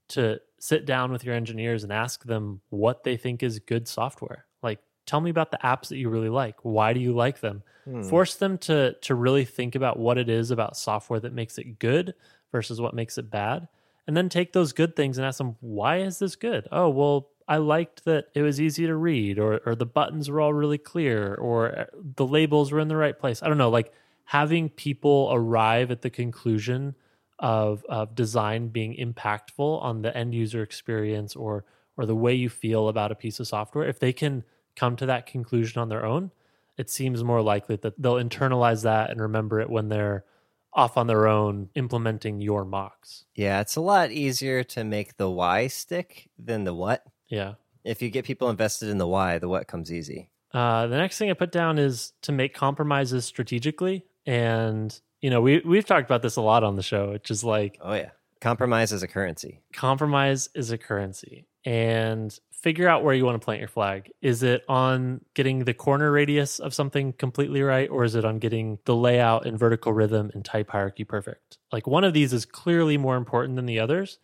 to 0.10 0.40
sit 0.60 0.86
down 0.86 1.12
with 1.12 1.24
your 1.24 1.36
engineers 1.36 1.84
and 1.84 1.94
ask 1.94 2.24
them 2.24 2.62
what 2.70 3.04
they 3.04 3.18
think 3.18 3.44
is 3.44 3.60
good 3.60 3.88
software. 3.88 4.46
Like, 4.62 4.80
tell 5.06 5.22
me 5.22 5.30
about 5.30 5.52
the 5.52 5.60
apps 5.64 5.90
that 5.90 5.98
you 5.98 6.10
really 6.10 6.30
like. 6.30 6.56
Why 6.64 6.94
do 6.94 7.00
you 7.00 7.14
like 7.14 7.40
them? 7.40 7.64
Hmm. 7.86 8.02
Force 8.04 8.36
them 8.36 8.58
to 8.60 8.94
to 8.94 9.16
really 9.16 9.46
think 9.46 9.76
about 9.76 10.00
what 10.00 10.18
it 10.18 10.30
is 10.30 10.52
about 10.52 10.78
software 10.78 11.20
that 11.20 11.34
makes 11.34 11.58
it 11.58 11.80
good 11.80 12.16
versus 12.52 12.82
what 12.82 12.94
makes 12.94 13.18
it 13.18 13.30
bad. 13.30 13.68
And 14.08 14.16
then 14.16 14.30
take 14.30 14.54
those 14.54 14.74
good 14.74 14.96
things 14.96 15.18
and 15.18 15.26
ask 15.26 15.40
them, 15.40 15.56
why 15.62 15.98
is 15.98 16.20
this 16.20 16.36
good? 16.36 16.68
Oh, 16.72 16.90
well, 16.90 17.30
I 17.48 17.58
liked 17.58 18.06
that 18.06 18.28
it 18.36 18.42
was 18.42 18.62
easy 18.62 18.86
to 18.88 18.96
read, 18.96 19.38
or 19.40 19.62
or 19.66 19.76
the 19.76 19.86
buttons 19.86 20.30
were 20.30 20.42
all 20.42 20.54
really 20.54 20.78
clear, 20.78 21.36
or 21.36 21.78
uh, 21.78 21.86
the 22.16 22.26
labels 22.26 22.72
were 22.72 22.80
in 22.80 22.88
the 22.88 22.96
right 22.96 23.18
place. 23.18 23.44
I 23.44 23.48
don't 23.48 23.58
know, 23.58 23.70
like 23.70 23.92
having 24.26 24.70
people 24.70 25.30
arrive 25.32 25.92
at 25.92 26.02
the 26.02 26.10
conclusion 26.10 26.96
of 27.38 27.86
of 27.90 28.16
design 28.16 28.70
being 28.70 28.96
impactful 28.96 29.82
on 29.82 30.02
the 30.02 30.16
end 30.16 30.34
user 30.34 30.64
experience 30.64 31.36
or 31.36 31.66
or 31.98 32.06
the 32.06 32.16
way 32.16 32.34
you 32.34 32.50
feel 32.50 32.88
about 32.88 33.12
a 33.12 33.16
piece 33.16 33.40
of 33.40 33.48
software. 33.48 33.88
If 33.88 34.00
they 34.00 34.14
can 34.14 34.44
come 34.76 34.96
to 34.98 35.06
that 35.08 35.26
conclusion 35.26 35.82
on 35.82 35.90
their 35.90 36.06
own, 36.06 36.32
it 36.78 36.90
seems 36.90 37.24
more 37.24 37.42
likely 37.42 37.76
that 37.78 38.02
they'll 38.02 38.16
internalize 38.16 38.84
that 38.84 39.10
and 39.10 39.22
remember 39.22 39.60
it 39.60 39.70
when 39.70 39.90
they're 39.90 40.26
off 40.74 40.98
on 40.98 41.08
their 41.08 41.26
own 41.28 41.70
implementing 41.76 42.42
your 42.42 42.66
mocks. 42.66 43.24
Yeah, 43.34 43.62
it's 43.62 43.78
a 43.78 43.82
lot 43.82 44.12
easier 44.12 44.64
to 44.66 44.84
make 44.84 45.16
the 45.16 45.30
why 45.30 45.68
stick 45.68 46.30
than 46.38 46.66
the 46.66 46.74
what. 46.74 47.04
Yeah. 47.30 47.54
If 47.86 48.02
you 48.02 48.10
get 48.10 48.26
people 48.26 48.50
invested 48.50 48.90
in 48.90 48.98
the 48.98 49.08
why, 49.08 49.38
the 49.40 49.48
what 49.48 49.68
comes 49.68 49.94
easy. 49.94 50.30
Uh, 50.54 50.88
the 50.88 50.98
next 50.98 51.18
thing 51.18 51.30
I 51.30 51.34
put 51.34 51.52
down 51.52 51.78
is 51.80 52.12
to 52.24 52.32
make 52.32 52.54
compromises 52.54 53.24
strategically. 53.26 54.06
And, 54.26 55.00
you 55.22 55.30
know, 55.30 55.40
we, 55.40 55.60
we've 55.60 55.86
talked 55.86 56.06
about 56.10 56.22
this 56.22 56.36
a 56.36 56.42
lot 56.42 56.64
on 56.64 56.76
the 56.76 56.84
show, 56.84 57.12
which 57.12 57.32
is 57.32 57.44
like 57.44 57.78
Oh, 57.82 57.94
yeah. 57.94 58.10
Compromise 58.42 58.92
is 58.92 59.02
a 59.02 59.08
currency. 59.08 59.62
compromise 59.74 60.50
is 60.56 60.72
a 60.72 60.78
currency. 60.78 61.46
And 61.66 62.38
figure 62.52 62.88
out 62.88 63.04
where 63.04 63.14
you 63.14 63.26
want 63.26 63.40
to 63.40 63.44
plant 63.44 63.60
your 63.60 63.68
flag. 63.68 64.12
Is 64.22 64.42
it 64.42 64.64
on 64.68 65.22
getting 65.34 65.66
the 65.66 65.74
corner 65.74 66.12
radius 66.12 66.60
of 66.60 66.74
something 66.74 67.14
completely 67.14 67.62
right, 67.62 67.90
or 67.90 68.04
is 68.04 68.16
it 68.16 68.26
on 68.26 68.40
getting 68.40 68.80
the 68.86 68.96
layout 68.96 69.46
and 69.46 69.58
vertical 69.58 69.94
rhythm 69.94 70.32
and 70.34 70.46
type 70.46 70.70
hierarchy 70.70 71.04
perfect? 71.04 71.58
Like 71.72 71.86
one 71.86 72.04
of 72.04 72.14
these 72.14 72.34
is 72.34 72.46
clearly 72.46 72.98
more 72.98 73.18
important 73.18 73.56
than 73.56 73.66
the 73.66 73.80
others, 73.80 74.20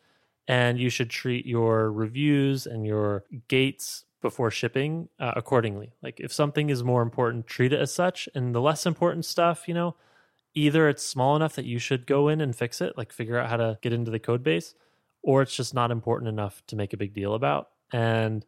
and 0.47 0.79
you 0.79 0.89
should 0.89 1.09
treat 1.09 1.45
your 1.45 1.91
reviews 1.91 2.65
and 2.65 2.85
your 2.85 3.25
gates 3.47 4.05
before 4.21 4.49
shipping 4.49 5.09
uh, 5.19 5.33
accordingly. 5.35 5.93
Like 6.01 6.19
if 6.19 6.31
something 6.33 6.69
is 6.69 6.83
more 6.83 7.01
important, 7.01 7.47
treat 7.47 7.73
it 7.73 7.79
as 7.79 7.93
such, 7.93 8.29
and 8.33 8.55
the 8.55 8.61
less 8.61 8.85
important 8.85 9.25
stuff, 9.25 9.67
you 9.67 9.73
know, 9.73 9.95
either 10.53 10.89
it's 10.89 11.05
small 11.05 11.35
enough 11.35 11.55
that 11.55 11.65
you 11.65 11.79
should 11.79 12.07
go 12.07 12.27
in 12.27 12.41
and 12.41 12.55
fix 12.55 12.81
it, 12.81 12.97
like 12.97 13.11
figure 13.11 13.37
out 13.37 13.49
how 13.49 13.57
to 13.57 13.77
get 13.81 13.93
into 13.93 14.11
the 14.11 14.19
code 14.19 14.43
base, 14.43 14.73
or 15.23 15.41
it's 15.41 15.55
just 15.55 15.73
not 15.73 15.91
important 15.91 16.29
enough 16.29 16.61
to 16.67 16.75
make 16.75 16.93
a 16.93 16.97
big 16.97 17.13
deal 17.13 17.33
about. 17.33 17.69
And 17.93 18.45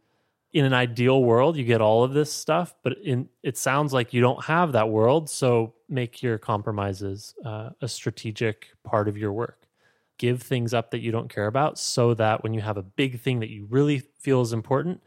in 0.54 0.66
an 0.66 0.74
ideal 0.74 1.24
world, 1.24 1.58
you 1.58 1.64
get 1.64 1.82
all 1.82 2.04
of 2.04 2.14
this 2.14 2.32
stuff, 2.32 2.76
but 2.84 2.98
in 3.04 3.28
it 3.42 3.58
sounds 3.58 3.92
like 3.92 4.14
you 4.14 4.22
don't 4.22 4.44
have 4.46 4.72
that 4.74 4.90
world. 4.90 5.30
So 5.30 5.74
make 5.90 6.22
your 6.22 6.38
compromises 6.38 7.34
uh, 7.44 7.72
a 7.82 7.88
strategic 7.88 8.68
part 8.84 9.08
of 9.08 9.18
your 9.18 9.34
work. 9.34 9.68
Give 10.20 10.42
things 10.42 10.74
up 10.74 10.92
that 10.92 11.00
you 11.00 11.12
don't 11.12 11.28
care 11.28 11.48
about, 11.48 11.80
so 11.80 12.14
that 12.14 12.44
when 12.44 12.54
you 12.54 12.62
have 12.62 12.78
a 12.78 12.84
big 12.84 13.20
thing 13.20 13.40
that 13.40 13.50
you 13.50 13.66
really 13.70 14.00
feel 14.20 14.42
is 14.42 14.54
important, 14.54 15.02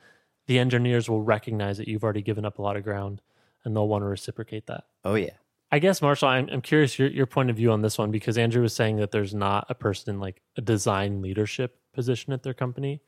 the 0.46 0.58
engineers 0.58 1.08
will 1.08 1.22
recognize 1.22 1.78
that 1.78 1.86
you've 1.86 2.02
already 2.02 2.22
given 2.22 2.44
up 2.44 2.58
a 2.58 2.62
lot 2.62 2.76
of 2.76 2.82
ground, 2.82 3.22
and 3.64 3.74
they'll 3.74 3.88
want 3.88 4.02
to 4.02 4.08
reciprocate 4.08 4.66
that. 4.66 4.84
Oh, 5.04 5.14
yeah. 5.14 5.30
I 5.70 5.78
guess 5.80 6.00
Marshall, 6.00 6.28
I'm, 6.28 6.48
I'm 6.50 6.62
curious 6.62 6.98
your 6.98 7.08
your 7.08 7.26
point 7.26 7.50
of 7.50 7.56
view 7.56 7.72
on 7.72 7.82
this 7.82 7.98
one 7.98 8.10
because 8.10 8.38
Andrew 8.38 8.62
was 8.62 8.74
saying 8.74 8.96
that 8.96 9.10
there's 9.10 9.34
not 9.34 9.66
a 9.68 9.74
person 9.74 10.14
in 10.14 10.20
like 10.20 10.40
a 10.56 10.60
design 10.60 11.22
leadership 11.22 11.78
position 11.92 12.32
at 12.32 12.42
their 12.42 12.54
company, 12.54 13.00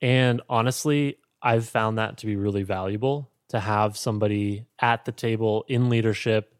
and 0.00 0.40
honestly, 0.48 1.18
I've 1.42 1.68
found 1.68 1.98
that 1.98 2.18
to 2.18 2.26
be 2.26 2.36
really 2.36 2.62
valuable 2.62 3.30
to 3.48 3.60
have 3.60 3.96
somebody 3.96 4.66
at 4.78 5.04
the 5.06 5.12
table 5.12 5.64
in 5.68 5.88
leadership 5.88 6.54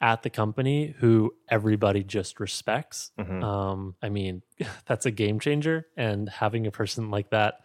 at 0.00 0.22
the 0.22 0.30
company 0.30 0.94
who 0.98 1.34
everybody 1.48 2.04
just 2.04 2.38
respects. 2.38 3.10
Mhm. 3.18 3.42
Um, 3.42 3.94
I 4.02 4.10
mean, 4.10 4.42
that's 4.86 5.06
a 5.06 5.10
game 5.10 5.40
changer, 5.40 5.86
and 5.96 6.28
having 6.28 6.66
a 6.66 6.70
person 6.70 7.10
like 7.10 7.30
that 7.30 7.60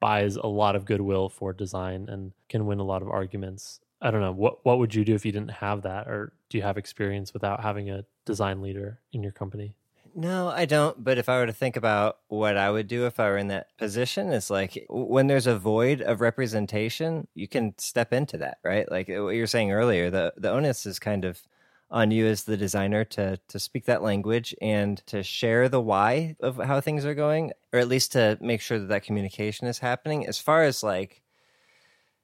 buys 0.00 0.36
a 0.36 0.46
lot 0.46 0.76
of 0.76 0.84
goodwill 0.84 1.28
for 1.28 1.52
design 1.52 2.08
and 2.08 2.32
can 2.48 2.66
win 2.66 2.78
a 2.80 2.84
lot 2.84 3.02
of 3.02 3.08
arguments. 3.08 3.80
I 4.00 4.10
don't 4.10 4.20
know 4.20 4.32
what 4.32 4.64
what 4.64 4.78
would 4.78 4.94
you 4.94 5.04
do 5.04 5.14
if 5.14 5.24
you 5.24 5.32
didn't 5.32 5.52
have 5.52 5.82
that, 5.82 6.06
or 6.06 6.32
do 6.50 6.58
you 6.58 6.62
have 6.62 6.76
experience 6.76 7.32
without 7.32 7.62
having 7.62 7.90
a 7.90 8.04
design 8.24 8.60
leader 8.60 9.00
in 9.12 9.22
your 9.22 9.32
company? 9.32 9.74
No, 10.18 10.48
I 10.48 10.64
don't. 10.64 11.04
But 11.04 11.18
if 11.18 11.28
I 11.28 11.38
were 11.38 11.46
to 11.46 11.52
think 11.52 11.76
about 11.76 12.18
what 12.28 12.56
I 12.56 12.70
would 12.70 12.88
do 12.88 13.04
if 13.04 13.20
I 13.20 13.28
were 13.28 13.36
in 13.36 13.48
that 13.48 13.76
position, 13.76 14.32
it's 14.32 14.48
like 14.48 14.86
when 14.88 15.26
there's 15.26 15.46
a 15.46 15.58
void 15.58 16.00
of 16.00 16.22
representation, 16.22 17.28
you 17.34 17.46
can 17.46 17.74
step 17.76 18.14
into 18.14 18.38
that, 18.38 18.56
right? 18.64 18.90
Like 18.90 19.10
uh, 19.10 19.22
what 19.24 19.34
you 19.34 19.42
were 19.42 19.46
saying 19.46 19.72
earlier, 19.72 20.10
the 20.10 20.32
the 20.36 20.50
onus 20.50 20.86
is 20.86 20.98
kind 20.98 21.26
of 21.26 21.42
on 21.90 22.10
you 22.10 22.26
as 22.26 22.44
the 22.44 22.56
designer 22.56 23.04
to 23.04 23.38
to 23.48 23.58
speak 23.58 23.84
that 23.84 24.02
language 24.02 24.54
and 24.62 25.06
to 25.06 25.22
share 25.22 25.68
the 25.68 25.80
why 25.80 26.36
of 26.40 26.56
how 26.56 26.80
things 26.80 27.04
are 27.04 27.14
going, 27.14 27.52
or 27.72 27.78
at 27.78 27.88
least 27.88 28.12
to 28.12 28.38
make 28.40 28.62
sure 28.62 28.78
that 28.78 28.88
that 28.88 29.04
communication 29.04 29.66
is 29.66 29.80
happening. 29.80 30.26
As 30.26 30.38
far 30.38 30.64
as 30.64 30.82
like 30.82 31.22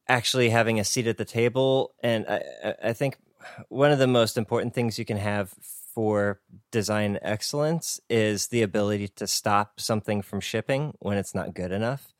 actually 0.08 0.50
having 0.50 0.80
a 0.80 0.84
seat 0.84 1.06
at 1.06 1.18
the 1.18 1.24
table, 1.24 1.94
and 2.02 2.26
I, 2.28 2.74
I- 2.84 2.92
think 2.92 3.16
one 3.68 3.90
of 3.90 3.98
the 3.98 4.06
most 4.06 4.36
important 4.36 4.74
things 4.74 4.98
you 4.98 5.04
can 5.04 5.16
have 5.16 5.50
for 5.94 6.40
design 6.70 7.18
excellence 7.22 8.00
is 8.08 8.48
the 8.48 8.62
ability 8.62 9.08
to 9.08 9.26
stop 9.26 9.80
something 9.80 10.22
from 10.22 10.40
shipping 10.40 10.94
when 11.00 11.18
it's 11.18 11.34
not 11.34 11.54
good 11.54 11.72
enough. 11.72 12.12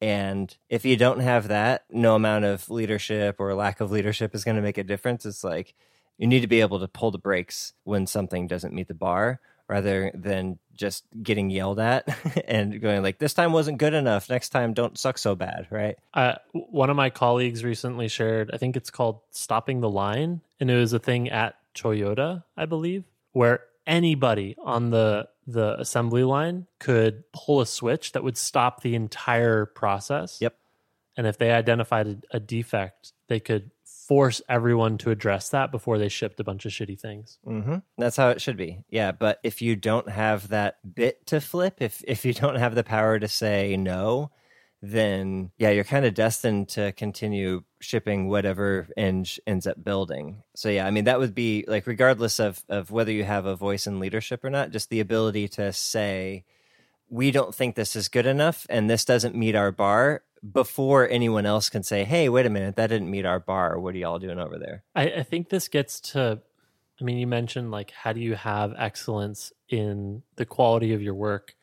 And 0.00 0.56
if 0.68 0.84
you 0.84 0.96
don't 0.96 1.20
have 1.20 1.48
that, 1.48 1.84
no 1.90 2.14
amount 2.14 2.44
of 2.44 2.70
leadership 2.70 3.36
or 3.40 3.54
lack 3.54 3.80
of 3.80 3.90
leadership 3.90 4.34
is 4.34 4.44
going 4.44 4.56
to 4.56 4.62
make 4.62 4.78
a 4.78 4.84
difference. 4.84 5.26
It's 5.26 5.42
like 5.42 5.74
you 6.18 6.26
need 6.28 6.40
to 6.40 6.46
be 6.46 6.60
able 6.60 6.78
to 6.80 6.88
pull 6.88 7.10
the 7.10 7.18
brakes 7.18 7.72
when 7.84 8.06
something 8.06 8.46
doesn't 8.46 8.74
meet 8.74 8.88
the 8.88 8.94
bar 8.94 9.40
rather 9.68 10.10
than 10.14 10.58
just 10.74 11.04
getting 11.22 11.50
yelled 11.50 11.80
at 11.80 12.08
and 12.48 12.80
going 12.80 13.02
like 13.02 13.18
this 13.18 13.34
time 13.34 13.52
wasn't 13.52 13.76
good 13.78 13.94
enough 13.94 14.30
next 14.30 14.50
time 14.50 14.72
don't 14.72 14.96
suck 14.96 15.18
so 15.18 15.34
bad 15.34 15.66
right 15.70 15.96
Uh, 16.14 16.34
one 16.52 16.90
of 16.90 16.96
my 16.96 17.10
colleagues 17.10 17.64
recently 17.64 18.08
shared, 18.08 18.50
I 18.52 18.56
think 18.56 18.76
it's 18.76 18.90
called 18.90 19.20
Stopping 19.30 19.80
the 19.80 19.90
Line. 19.90 20.40
And 20.60 20.70
it 20.70 20.76
was 20.76 20.92
a 20.92 20.98
thing 20.98 21.28
at 21.30 21.56
Toyota, 21.74 22.44
I 22.56 22.66
believe, 22.66 23.04
where 23.32 23.60
anybody 23.86 24.56
on 24.58 24.90
the 24.90 25.28
the 25.46 25.80
assembly 25.80 26.24
line 26.24 26.66
could 26.78 27.24
pull 27.32 27.60
a 27.60 27.66
switch 27.66 28.12
that 28.12 28.22
would 28.22 28.36
stop 28.36 28.82
the 28.82 28.94
entire 28.94 29.64
process. 29.64 30.38
Yep. 30.40 30.56
And 31.16 31.26
if 31.26 31.38
they 31.38 31.52
identified 31.52 32.06
a, 32.06 32.36
a 32.36 32.40
defect, 32.40 33.12
they 33.28 33.40
could 33.40 33.70
force 34.08 34.40
everyone 34.48 34.96
to 34.96 35.10
address 35.10 35.50
that 35.50 35.70
before 35.70 35.98
they 35.98 36.08
shipped 36.08 36.40
a 36.40 36.44
bunch 36.44 36.64
of 36.64 36.72
shitty 36.72 36.98
things. 36.98 37.38
Mm-hmm. 37.46 37.76
That's 37.98 38.16
how 38.16 38.30
it 38.30 38.40
should 38.40 38.56
be. 38.56 38.82
Yeah, 38.88 39.12
but 39.12 39.38
if 39.42 39.60
you 39.60 39.76
don't 39.76 40.08
have 40.08 40.48
that 40.48 40.78
bit 40.94 41.26
to 41.26 41.42
flip, 41.42 41.76
if 41.80 42.02
if 42.08 42.24
you 42.24 42.32
don't 42.32 42.56
have 42.56 42.74
the 42.74 42.82
power 42.82 43.18
to 43.18 43.28
say 43.28 43.76
no, 43.76 44.30
then 44.80 45.50
yeah, 45.58 45.70
you're 45.70 45.84
kind 45.84 46.06
of 46.06 46.14
destined 46.14 46.70
to 46.70 46.92
continue 46.92 47.64
shipping 47.80 48.28
whatever 48.28 48.88
Eng 48.96 49.26
ends 49.46 49.66
up 49.66 49.84
building. 49.84 50.42
So 50.56 50.70
yeah, 50.70 50.86
I 50.86 50.90
mean 50.90 51.04
that 51.04 51.18
would 51.18 51.34
be 51.34 51.66
like 51.68 51.86
regardless 51.86 52.40
of 52.40 52.64
of 52.70 52.90
whether 52.90 53.12
you 53.12 53.24
have 53.24 53.44
a 53.44 53.56
voice 53.56 53.86
in 53.86 54.00
leadership 54.00 54.42
or 54.42 54.48
not, 54.48 54.70
just 54.70 54.88
the 54.88 55.00
ability 55.00 55.48
to 55.48 55.70
say 55.74 56.46
we 57.08 57.30
don't 57.30 57.54
think 57.54 57.74
this 57.74 57.96
is 57.96 58.08
good 58.08 58.26
enough 58.26 58.66
and 58.68 58.88
this 58.88 59.04
doesn't 59.04 59.34
meet 59.34 59.54
our 59.54 59.72
bar 59.72 60.22
before 60.52 61.08
anyone 61.08 61.46
else 61.46 61.68
can 61.68 61.82
say, 61.82 62.04
"Hey, 62.04 62.28
wait 62.28 62.46
a 62.46 62.50
minute, 62.50 62.76
that 62.76 62.88
didn't 62.88 63.10
meet 63.10 63.26
our 63.26 63.40
bar. 63.40 63.78
What 63.78 63.94
are 63.94 63.98
y'all 63.98 64.18
doing 64.18 64.38
over 64.38 64.58
there?" 64.58 64.84
I, 64.94 65.10
I 65.10 65.22
think 65.22 65.48
this 65.48 65.68
gets 65.68 66.00
to 66.12 66.40
I 67.00 67.04
mean, 67.04 67.18
you 67.18 67.26
mentioned 67.26 67.70
like 67.70 67.90
how 67.92 68.12
do 68.12 68.20
you 68.20 68.34
have 68.34 68.74
excellence 68.76 69.52
in 69.68 70.22
the 70.36 70.44
quality 70.44 70.94
of 70.94 71.02
your 71.02 71.14
work? 71.14 71.54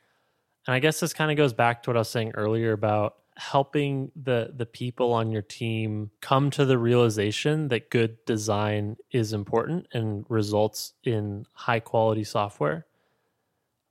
And 0.68 0.74
I 0.74 0.80
guess 0.80 1.00
this 1.00 1.14
kind 1.14 1.32
of 1.32 1.38
goes 1.38 1.54
back 1.54 1.84
to 1.84 1.90
what 1.90 1.98
I 1.98 2.00
was 2.00 2.10
saying 2.10 2.32
earlier 2.36 2.72
about 2.72 3.16
helping 3.38 4.12
the 4.16 4.54
the 4.56 4.66
people 4.66 5.12
on 5.12 5.30
your 5.30 5.42
team 5.42 6.12
come 6.22 6.50
to 6.52 6.66
the 6.66 6.78
realization 6.78 7.68
that 7.68 7.90
good 7.90 8.24
design 8.26 8.96
is 9.12 9.34
important 9.34 9.88
and 9.92 10.26
results 10.30 10.94
in 11.04 11.46
high 11.54 11.82
quality 11.82 12.24
software. 12.24 12.86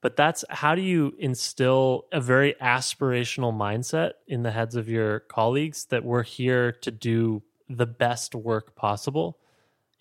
But 0.04 0.16
that's 0.16 0.44
how 0.50 0.74
do 0.74 0.82
you 0.82 1.14
instill 1.18 2.04
a 2.12 2.20
very 2.20 2.56
aspirational 2.60 3.54
mindset 3.54 4.12
in 4.28 4.42
the 4.42 4.50
heads 4.50 4.76
of 4.76 4.86
your 4.86 5.20
colleagues 5.20 5.86
that 5.86 6.04
we're 6.04 6.24
here 6.24 6.72
to 6.72 6.90
do 6.90 7.42
the 7.70 7.86
best 7.86 8.34
work 8.34 8.76
possible? 8.76 9.38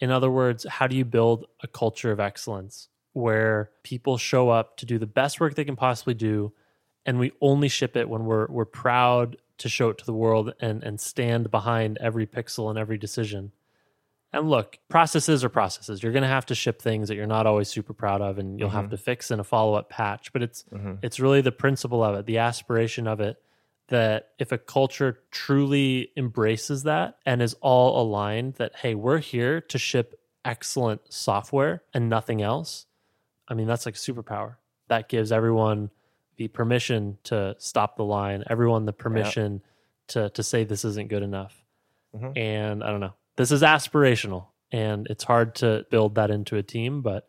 In 0.02 0.12
other 0.12 0.30
words, 0.30 0.66
how 0.70 0.88
do 0.88 0.98
you 0.98 1.06
build 1.06 1.46
a 1.62 1.70
culture 1.70 2.12
of 2.12 2.20
excellence 2.20 2.90
where 3.14 3.72
people 3.84 4.18
show 4.18 4.50
up 4.50 4.76
to 4.80 4.86
do 4.86 5.00
the 5.00 5.08
best 5.08 5.40
work 5.40 5.56
they 5.56 5.64
can 5.64 5.78
possibly 5.78 6.16
do 6.16 6.52
and 7.06 7.18
we 7.18 7.32
only 7.40 7.70
ship 7.70 7.96
it 7.96 8.10
when 8.10 8.26
we're 8.26 8.48
we're 8.48 8.66
proud 8.66 9.38
to 9.60 9.70
show 9.70 9.88
it 9.88 9.98
to 10.00 10.06
the 10.06 10.12
world 10.12 10.54
and 10.60 10.84
and 10.84 11.00
stand 11.00 11.50
behind 11.50 11.98
every 12.02 12.28
pixel 12.28 12.70
and 12.70 12.78
every 12.78 12.98
decision. 12.98 13.54
And 14.34 14.50
look, 14.50 14.80
processes 14.90 15.44
are 15.44 15.50
processes. 15.50 16.02
You're 16.02 16.12
going 16.12 16.24
to 16.24 16.28
have 16.28 16.48
to 16.48 16.56
ship 16.56 16.82
things 16.82 17.08
that 17.08 17.16
you're 17.16 17.28
not 17.28 17.46
always 17.46 17.70
super 17.70 17.94
proud 17.94 18.20
of 18.22 18.40
and 18.40 18.60
you'll 18.60 18.70
have 18.72 18.90
to 18.90 18.98
fix 18.98 19.30
in 19.30 19.40
a 19.40 19.44
follow-up 19.44 19.90
patch, 19.90 20.34
but 20.34 20.42
it's 20.42 20.64
Mhm. 20.74 20.98
it's 21.04 21.20
really 21.20 21.42
the 21.42 21.52
principle 21.52 22.04
of 22.04 22.16
it, 22.16 22.26
the 22.26 22.40
aspiration 22.40 23.08
of 23.08 23.20
it 23.22 23.42
that 23.90 24.30
if 24.40 24.52
a 24.52 24.58
culture 24.58 25.20
truly 25.30 26.10
embraces 26.18 26.84
that 26.84 27.18
and 27.26 27.42
is 27.42 27.54
all 27.62 28.02
aligned 28.02 28.56
that 28.56 28.76
hey, 28.78 28.96
we're 28.96 29.20
here 29.20 29.62
to 29.62 29.78
ship 29.78 30.20
excellent 30.44 31.02
software 31.14 31.84
and 31.94 32.10
nothing 32.10 32.42
else. 32.42 32.88
I 33.48 33.54
mean, 33.54 33.68
that's 33.68 33.86
like 33.86 33.96
superpower. 33.96 34.56
That 34.88 35.10
gives 35.10 35.32
everyone 35.32 35.92
the 36.38 36.48
permission 36.48 37.20
to 37.26 37.56
stop 37.60 37.98
the 37.98 38.04
line, 38.04 38.44
everyone 38.50 38.86
the 38.86 38.94
permission 38.94 39.62
to 40.08 40.30
to 40.32 40.42
say 40.42 40.64
this 40.64 40.84
isn't 40.84 41.10
good 41.10 41.22
enough. 41.24 41.64
Mhm. 42.16 42.36
And 42.38 42.84
I 42.84 42.88
don't 42.90 43.00
know. 43.00 43.14
This 43.36 43.52
is 43.52 43.62
aspirational 43.62 44.48
and 44.72 45.08
it's 45.10 45.24
hard 45.24 45.56
to 45.56 45.86
build 45.90 46.16
that 46.16 46.32
into 46.32 46.58
a 46.58 46.64
team, 46.64 47.02
but 47.02 47.28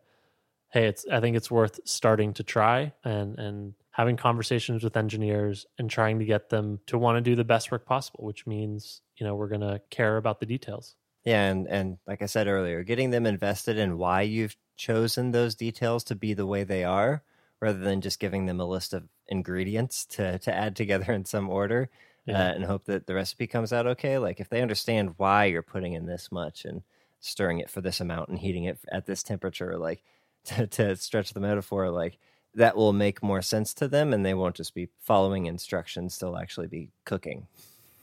hey, 0.69 0.87
it's 0.87 1.05
I 1.11 1.19
think 1.21 1.37
it's 1.37 1.51
worth 1.51 1.79
starting 1.85 2.33
to 2.33 2.43
try 2.43 2.93
and 3.03 3.37
and 3.39 3.73
having 3.91 4.17
conversations 4.17 4.83
with 4.83 4.97
engineers 4.97 5.65
and 5.79 5.89
trying 5.89 6.19
to 6.19 6.25
get 6.25 6.49
them 6.49 6.79
to 6.87 6.97
want 6.97 7.15
to 7.15 7.21
do 7.21 7.35
the 7.35 7.45
best 7.45 7.71
work 7.71 7.85
possible, 7.85 8.25
which 8.25 8.45
means, 8.45 9.01
you 9.15 9.25
know, 9.25 9.35
we're 9.35 9.47
going 9.47 9.61
to 9.61 9.81
care 9.89 10.17
about 10.17 10.41
the 10.41 10.45
details. 10.45 10.95
Yeah, 11.23 11.49
and 11.49 11.67
and 11.67 11.97
like 12.05 12.21
I 12.21 12.25
said 12.25 12.47
earlier, 12.47 12.83
getting 12.83 13.09
them 13.11 13.25
invested 13.25 13.77
in 13.77 13.97
why 13.97 14.23
you've 14.23 14.55
chosen 14.75 15.31
those 15.31 15.55
details 15.55 16.03
to 16.05 16.15
be 16.15 16.33
the 16.33 16.45
way 16.45 16.63
they 16.63 16.83
are, 16.83 17.23
rather 17.61 17.79
than 17.79 18.01
just 18.01 18.19
giving 18.19 18.45
them 18.45 18.59
a 18.59 18.65
list 18.65 18.93
of 18.93 19.07
ingredients 19.27 20.05
to 20.05 20.37
to 20.39 20.53
add 20.53 20.75
together 20.75 21.11
in 21.13 21.25
some 21.25 21.49
order 21.49 21.89
Yeah. 22.25 22.39
uh, 22.49 22.53
and 22.53 22.63
hope 22.65 22.85
that 22.85 23.05
the 23.07 23.13
recipe 23.13 23.45
comes 23.47 23.71
out 23.71 23.85
okay. 23.87 24.17
Like 24.17 24.39
if 24.39 24.49
they 24.49 24.61
understand 24.61 25.13
why 25.17 25.45
you're 25.45 25.61
putting 25.61 25.93
in 25.93 26.05
this 26.07 26.31
much 26.31 26.65
and 26.65 26.81
stirring 27.19 27.59
it 27.59 27.69
for 27.69 27.81
this 27.81 27.99
amount 28.01 28.29
and 28.29 28.39
heating 28.39 28.63
it 28.63 28.79
at 28.91 29.05
this 29.05 29.21
temperature, 29.23 29.77
like 29.77 30.03
to, 30.45 30.67
to 30.67 30.95
stretch 30.95 31.33
the 31.33 31.39
metaphor, 31.39 31.89
like 31.89 32.17
that 32.55 32.75
will 32.77 32.93
make 32.93 33.21
more 33.21 33.41
sense 33.41 33.73
to 33.75 33.87
them, 33.87 34.13
and 34.13 34.25
they 34.25 34.33
won't 34.33 34.55
just 34.55 34.73
be 34.73 34.87
following 35.01 35.45
instructions; 35.45 36.17
they'll 36.17 36.37
actually 36.37 36.67
be 36.67 36.89
cooking. 37.03 37.47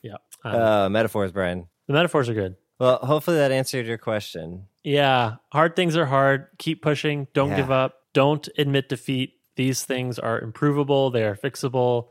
Yeah. 0.03 0.17
Um, 0.45 0.55
Uh, 0.55 0.89
metaphors, 0.89 1.33
Brian. 1.33 1.69
the 1.87 1.93
metaphors 1.95 2.29
are 2.29 2.35
good. 2.35 2.57
Well, 2.79 2.99
hopefully 2.99 3.37
that 3.39 3.53
answered 3.53 3.87
your 3.87 3.97
question. 3.99 4.67
Yeah, 4.85 5.37
hard 5.53 5.75
things 5.77 5.97
are 5.97 6.07
hard. 6.07 6.49
Keep 6.59 6.83
pushing. 6.83 7.29
Don't 7.33 7.51
Yeah. 7.51 7.57
give 7.57 7.71
up. 7.71 8.01
Don't 8.13 8.49
admit 8.59 8.89
defeat. 8.89 9.35
These 9.57 9.85
things 9.85 10.19
are 10.19 10.41
improvable, 10.41 11.11
they 11.11 11.23
are 11.25 11.37
fixable, 11.37 12.09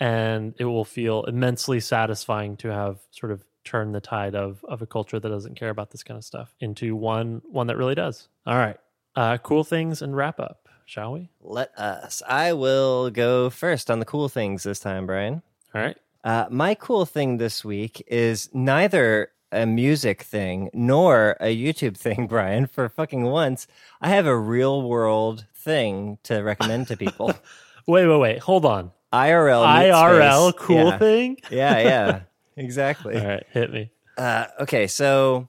and 0.00 0.54
it 0.58 0.64
will 0.64 0.84
feel 0.84 1.24
immensely 1.24 1.80
satisfying 1.80 2.56
to 2.58 2.68
have 2.72 2.98
sort 3.10 3.32
of 3.32 3.44
turned 3.64 3.94
the 3.94 4.00
tide 4.00 4.34
of 4.34 4.64
of 4.68 4.80
a 4.82 4.86
culture 4.86 5.18
that 5.18 5.28
doesn't 5.28 5.56
care 5.56 5.70
about 5.70 5.90
this 5.90 6.02
kind 6.02 6.16
of 6.16 6.24
stuff 6.24 6.54
into 6.60 6.94
one 6.94 7.42
one 7.50 7.66
that 7.66 7.76
really 7.76 7.94
does. 7.94 8.28
All 8.46 8.56
right. 8.56 8.76
Uh 9.14 9.38
cool 9.38 9.64
things 9.64 10.02
and 10.02 10.16
wrap 10.16 10.38
up, 10.38 10.68
shall 10.84 11.12
we? 11.12 11.30
Let 11.40 11.76
us. 11.78 12.22
I 12.28 12.52
will 12.52 13.10
go 13.10 13.50
first 13.50 13.90
on 13.90 13.98
the 13.98 14.04
cool 14.04 14.28
things 14.28 14.62
this 14.62 14.78
time, 14.78 15.06
Brian. 15.06 15.42
All 15.74 15.80
right. 15.80 15.96
Uh, 16.24 16.46
my 16.50 16.74
cool 16.74 17.06
thing 17.06 17.36
this 17.36 17.64
week 17.64 18.02
is 18.08 18.50
neither 18.52 19.30
a 19.52 19.64
music 19.64 20.22
thing 20.22 20.68
nor 20.74 21.36
a 21.40 21.56
YouTube 21.56 21.96
thing, 22.06 22.26
Brian. 22.26 22.66
For 22.66 22.88
fucking 22.88 23.22
once, 23.22 23.68
I 24.00 24.08
have 24.08 24.26
a 24.26 24.36
real 24.36 24.82
world 24.82 25.46
thing 25.54 26.18
to 26.24 26.42
recommend 26.42 26.88
to 26.88 26.96
people. 26.96 27.32
Wait, 27.88 28.04
wait, 28.08 28.18
wait. 28.18 28.38
Hold 28.40 28.64
on. 28.64 28.90
IRL. 29.16 29.64
IRL 29.64 30.50
space. 30.50 30.66
cool 30.66 30.88
yeah. 30.88 30.98
thing? 30.98 31.36
Yeah, 31.50 31.78
yeah, 31.78 32.20
exactly. 32.56 33.16
All 33.16 33.26
right, 33.26 33.46
hit 33.50 33.72
me. 33.72 33.90
Uh, 34.16 34.46
okay, 34.60 34.86
so 34.86 35.48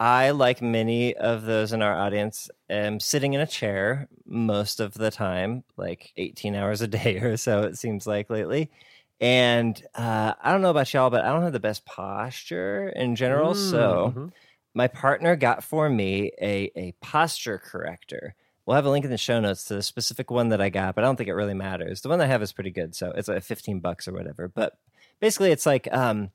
I, 0.00 0.30
like 0.30 0.60
many 0.60 1.14
of 1.16 1.44
those 1.44 1.72
in 1.72 1.82
our 1.82 1.96
audience, 1.98 2.50
am 2.68 3.00
sitting 3.00 3.32
in 3.34 3.40
a 3.40 3.46
chair 3.46 4.08
most 4.26 4.80
of 4.80 4.94
the 4.94 5.10
time, 5.10 5.64
like 5.76 6.12
18 6.16 6.54
hours 6.54 6.80
a 6.80 6.88
day 6.88 7.18
or 7.22 7.36
so, 7.36 7.62
it 7.62 7.78
seems 7.78 8.06
like 8.06 8.30
lately. 8.30 8.70
And 9.20 9.80
uh, 9.94 10.34
I 10.42 10.52
don't 10.52 10.60
know 10.62 10.70
about 10.70 10.92
y'all, 10.92 11.10
but 11.10 11.24
I 11.24 11.28
don't 11.32 11.42
have 11.42 11.52
the 11.52 11.60
best 11.60 11.86
posture 11.86 12.88
in 12.88 13.14
general. 13.16 13.54
So 13.54 14.12
Mhm. 14.14 14.32
my 14.74 14.88
partner 14.88 15.36
got 15.36 15.62
for 15.62 15.88
me 15.88 16.32
a, 16.40 16.70
a 16.76 16.92
posture 17.00 17.58
corrector. 17.58 18.34
We'll 18.66 18.76
have 18.76 18.86
a 18.86 18.90
link 18.90 19.04
in 19.04 19.10
the 19.10 19.18
show 19.18 19.40
notes 19.40 19.64
to 19.64 19.74
the 19.74 19.82
specific 19.82 20.30
one 20.30 20.48
that 20.48 20.60
I 20.60 20.70
got, 20.70 20.94
but 20.94 21.04
I 21.04 21.06
don't 21.06 21.16
think 21.16 21.28
it 21.28 21.34
really 21.34 21.54
matters. 21.54 22.00
The 22.00 22.08
one 22.08 22.20
I 22.20 22.26
have 22.26 22.42
is 22.42 22.52
pretty 22.52 22.70
good, 22.70 22.94
so 22.94 23.12
it's 23.14 23.28
like 23.28 23.42
15 23.42 23.80
bucks 23.80 24.08
or 24.08 24.12
whatever. 24.12 24.48
But 24.48 24.78
basically, 25.20 25.50
it's 25.50 25.66
like, 25.66 25.86
um, 25.92 26.30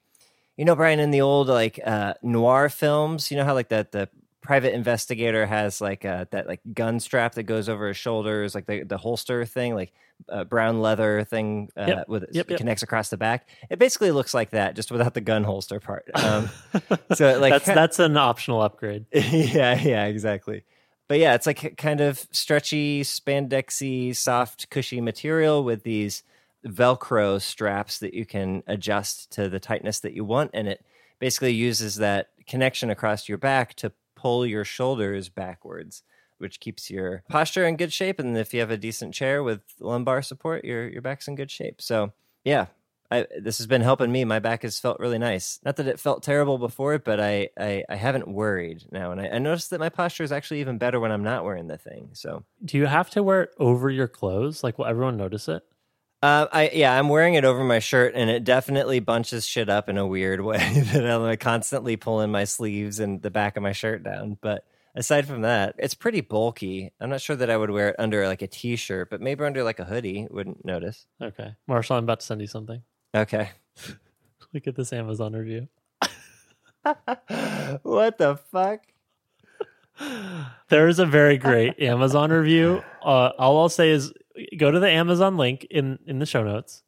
you 0.55 0.65
know, 0.65 0.75
Brian, 0.75 0.99
in 0.99 1.11
the 1.11 1.21
old 1.21 1.47
like 1.47 1.79
uh, 1.83 2.13
noir 2.21 2.69
films, 2.69 3.31
you 3.31 3.37
know 3.37 3.45
how 3.45 3.53
like 3.55 3.69
that 3.69 3.91
the 3.91 4.09
private 4.41 4.73
investigator 4.73 5.45
has 5.45 5.81
like 5.81 6.05
uh, 6.05 6.25
that 6.31 6.47
like 6.47 6.61
gun 6.73 6.99
strap 6.99 7.33
that 7.35 7.43
goes 7.43 7.67
over 7.69 7.87
his 7.87 7.97
shoulders, 7.97 8.53
like 8.55 8.65
the 8.67 8.83
the 8.83 8.97
holster 8.97 9.45
thing, 9.45 9.73
like 9.73 9.91
uh, 10.27 10.43
brown 10.43 10.81
leather 10.81 11.23
thing 11.23 11.69
uh, 11.77 11.85
Yep. 11.87 12.07
with 12.09 12.25
Yep, 12.31 12.45
it 12.47 12.51
yep. 12.51 12.57
connects 12.57 12.83
across 12.83 13.09
the 13.09 13.17
back. 13.17 13.47
It 13.69 13.79
basically 13.79 14.11
looks 14.11 14.33
like 14.33 14.51
that, 14.51 14.75
just 14.75 14.91
without 14.91 15.13
the 15.13 15.21
gun 15.21 15.43
holster 15.43 15.79
part. 15.79 16.09
Um, 16.13 16.49
so 17.15 17.39
like 17.39 17.51
that's 17.51 17.65
that's 17.65 17.99
an 17.99 18.17
optional 18.17 18.61
upgrade. 18.61 19.05
yeah, 19.11 19.79
yeah, 19.79 20.05
exactly. 20.05 20.63
But 21.09 21.17
yeah, 21.17 21.33
it's 21.33 21.47
like 21.47 21.75
kind 21.75 22.01
of 22.01 22.27
stretchy, 22.31 23.01
spandexy, 23.01 24.15
soft, 24.15 24.69
cushy 24.69 25.01
material 25.01 25.63
with 25.63 25.81
these 25.83 26.23
Velcro 26.65 27.41
straps 27.41 27.97
that 27.99 28.13
you 28.13 28.27
can 28.27 28.61
adjust 28.67 29.31
to 29.31 29.49
the 29.49 29.59
tightness 29.59 29.99
that 30.01 30.13
you 30.13 30.23
want. 30.23 30.51
And 30.53 30.67
it 30.67 30.85
basically 31.17 31.53
uses 31.53 31.95
that 31.95 32.29
connection 32.47 32.91
across 32.91 33.27
your 33.27 33.39
back 33.39 33.73
to 33.75 33.91
pull 34.15 34.45
your 34.45 34.63
shoulders 34.63 35.29
backwards, 35.29 36.03
which 36.37 36.59
keeps 36.59 36.91
your 36.91 37.23
posture 37.27 37.65
in 37.65 37.75
good 37.75 37.91
shape. 37.91 38.19
And 38.19 38.37
if 38.37 38.53
you 38.53 38.59
have 38.59 38.71
a 38.71 38.77
decent 38.77 39.15
chair 39.15 39.41
with 39.41 39.61
lumbar 39.79 40.21
support, 40.21 40.63
your, 40.63 40.87
your 40.87 41.01
back's 41.01 41.27
in 41.27 41.33
good 41.33 41.49
shape. 41.49 41.81
So 41.81 42.13
yeah, 42.45 42.67
I, 43.11 43.25
this 43.41 43.57
has 43.57 43.65
been 43.67 43.81
helping 43.81 44.11
me. 44.11 44.23
My 44.23 44.39
back 44.39 44.61
has 44.61 44.79
felt 44.79 44.99
really 44.99 45.17
nice. 45.17 45.59
Not 45.65 45.77
that 45.77 45.87
it 45.87 45.99
felt 45.99 46.21
terrible 46.21 46.57
before, 46.57 46.99
but 46.99 47.19
I, 47.19 47.49
I, 47.59 47.83
I 47.89 47.95
haven't 47.95 48.27
worried 48.27 48.85
now. 48.91 49.11
And 49.11 49.19
I, 49.19 49.29
I 49.29 49.39
noticed 49.39 49.71
that 49.71 49.79
my 49.79 49.89
posture 49.89 50.23
is 50.23 50.31
actually 50.31 50.61
even 50.61 50.77
better 50.77 50.99
when 50.99 51.11
I'm 51.11 51.23
not 51.23 51.43
wearing 51.43 51.67
the 51.67 51.77
thing. 51.77 52.09
So, 52.13 52.43
Do 52.63 52.77
you 52.77 52.85
have 52.85 53.09
to 53.11 53.23
wear 53.23 53.43
it 53.43 53.49
over 53.57 53.89
your 53.89 54.07
clothes? 54.07 54.63
Like, 54.63 54.77
will 54.77 54.85
everyone 54.85 55.17
notice 55.17 55.47
it? 55.47 55.63
uh, 56.21 56.47
I 56.51 56.69
yeah, 56.73 56.99
I'm 56.99 57.07
wearing 57.07 57.35
it 57.35 57.45
over 57.45 57.63
my 57.63 57.79
shirt, 57.79 58.13
and 58.13 58.29
it 58.29 58.43
definitely 58.43 58.99
bunches 58.99 59.47
shit 59.47 59.69
up 59.69 59.87
in 59.87 59.97
a 59.97 60.05
weird 60.05 60.41
way 60.49 60.57
that 60.57 61.09
I'm 61.09 61.21
like, 61.23 61.39
constantly 61.39 61.95
pulling 61.95 62.29
my 62.29 62.43
sleeves 62.43 62.99
and 62.99 63.21
the 63.21 63.31
back 63.31 63.55
of 63.57 63.63
my 63.63 63.71
shirt 63.71 64.03
down. 64.03 64.37
But 64.41 64.65
aside 64.93 65.25
from 65.27 65.43
that, 65.43 65.75
it's 65.77 65.93
pretty 65.93 66.19
bulky. 66.21 66.91
I'm 66.99 67.09
not 67.09 67.21
sure 67.21 67.37
that 67.37 67.49
I 67.49 67.55
would 67.55 67.71
wear 67.71 67.89
it 67.89 67.95
under 67.97 68.27
like 68.27 68.41
a 68.41 68.47
t-shirt, 68.47 69.09
but 69.09 69.21
maybe 69.21 69.45
under 69.45 69.63
like 69.63 69.79
a 69.79 69.85
hoodie. 69.85 70.27
Wouldn't 70.29 70.65
notice. 70.65 71.05
Okay, 71.21 71.55
Marshall, 71.67 71.95
I'm 71.95 72.03
about 72.03 72.19
to 72.19 72.25
send 72.25 72.41
you 72.41 72.47
something. 72.47 72.83
Okay. 73.15 73.49
Look 74.53 74.67
at 74.67 74.75
this 74.75 74.91
Amazon 74.93 75.33
review. 75.33 75.67
what 77.83 78.17
the 78.17 78.39
fuck? 78.51 78.81
There 80.69 80.87
is 80.87 80.97
a 80.99 81.05
very 81.05 81.37
great 81.37 81.77
Amazon 81.81 82.31
review. 82.31 82.81
Uh, 83.03 83.31
all 83.37 83.59
I'll 83.59 83.67
say 83.67 83.89
is 83.89 84.13
go 84.57 84.71
to 84.71 84.79
the 84.79 84.87
Amazon 84.89 85.35
link 85.35 85.67
in 85.69 85.99
in 86.05 86.19
the 86.19 86.25
show 86.25 86.41
notes. 86.41 86.83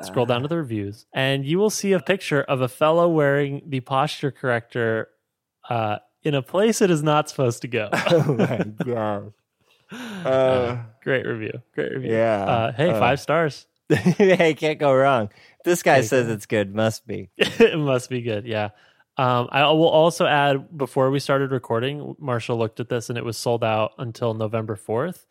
Scroll 0.00 0.24
down 0.24 0.40
to 0.40 0.48
the 0.48 0.56
reviews, 0.56 1.04
and 1.12 1.44
you 1.44 1.58
will 1.58 1.68
see 1.68 1.92
a 1.92 2.00
picture 2.00 2.40
of 2.42 2.62
a 2.62 2.68
fellow 2.68 3.08
wearing 3.10 3.60
the 3.66 3.80
posture 3.80 4.30
corrector 4.30 5.08
uh, 5.68 5.98
in 6.22 6.34
a 6.34 6.40
place 6.40 6.80
it 6.80 6.90
is 6.90 7.02
not 7.02 7.28
supposed 7.28 7.60
to 7.60 7.68
go. 7.68 7.90
oh 7.92 8.34
my 8.34 8.58
god. 8.84 9.32
Uh, 10.24 10.78
great 11.02 11.26
review. 11.26 11.60
Great 11.74 11.92
review. 11.92 12.10
yeah. 12.12 12.42
Uh, 12.44 12.72
hey, 12.72 12.88
Uh. 12.90 12.98
five 12.98 13.20
stars. 13.20 13.66
hey, 13.90 14.54
can't 14.54 14.78
go 14.78 14.94
wrong. 14.94 15.28
This 15.66 15.82
guy 15.82 16.02
says 16.02 16.28
it's 16.28 16.46
good. 16.46 16.76
Must 16.76 17.04
be. 17.08 17.28
it 17.36 17.76
must 17.76 18.08
be 18.08 18.22
good. 18.22 18.46
Yeah. 18.46 18.70
Um, 19.16 19.48
I 19.50 19.64
will 19.72 19.88
also 19.88 20.24
add 20.24 20.78
before 20.78 21.10
we 21.10 21.18
started 21.18 21.50
recording, 21.50 22.14
Marshall 22.20 22.56
looked 22.56 22.78
at 22.78 22.88
this 22.88 23.08
and 23.08 23.18
it 23.18 23.24
was 23.24 23.36
sold 23.36 23.64
out 23.64 23.92
until 23.98 24.32
November 24.32 24.76
4th. 24.76 25.24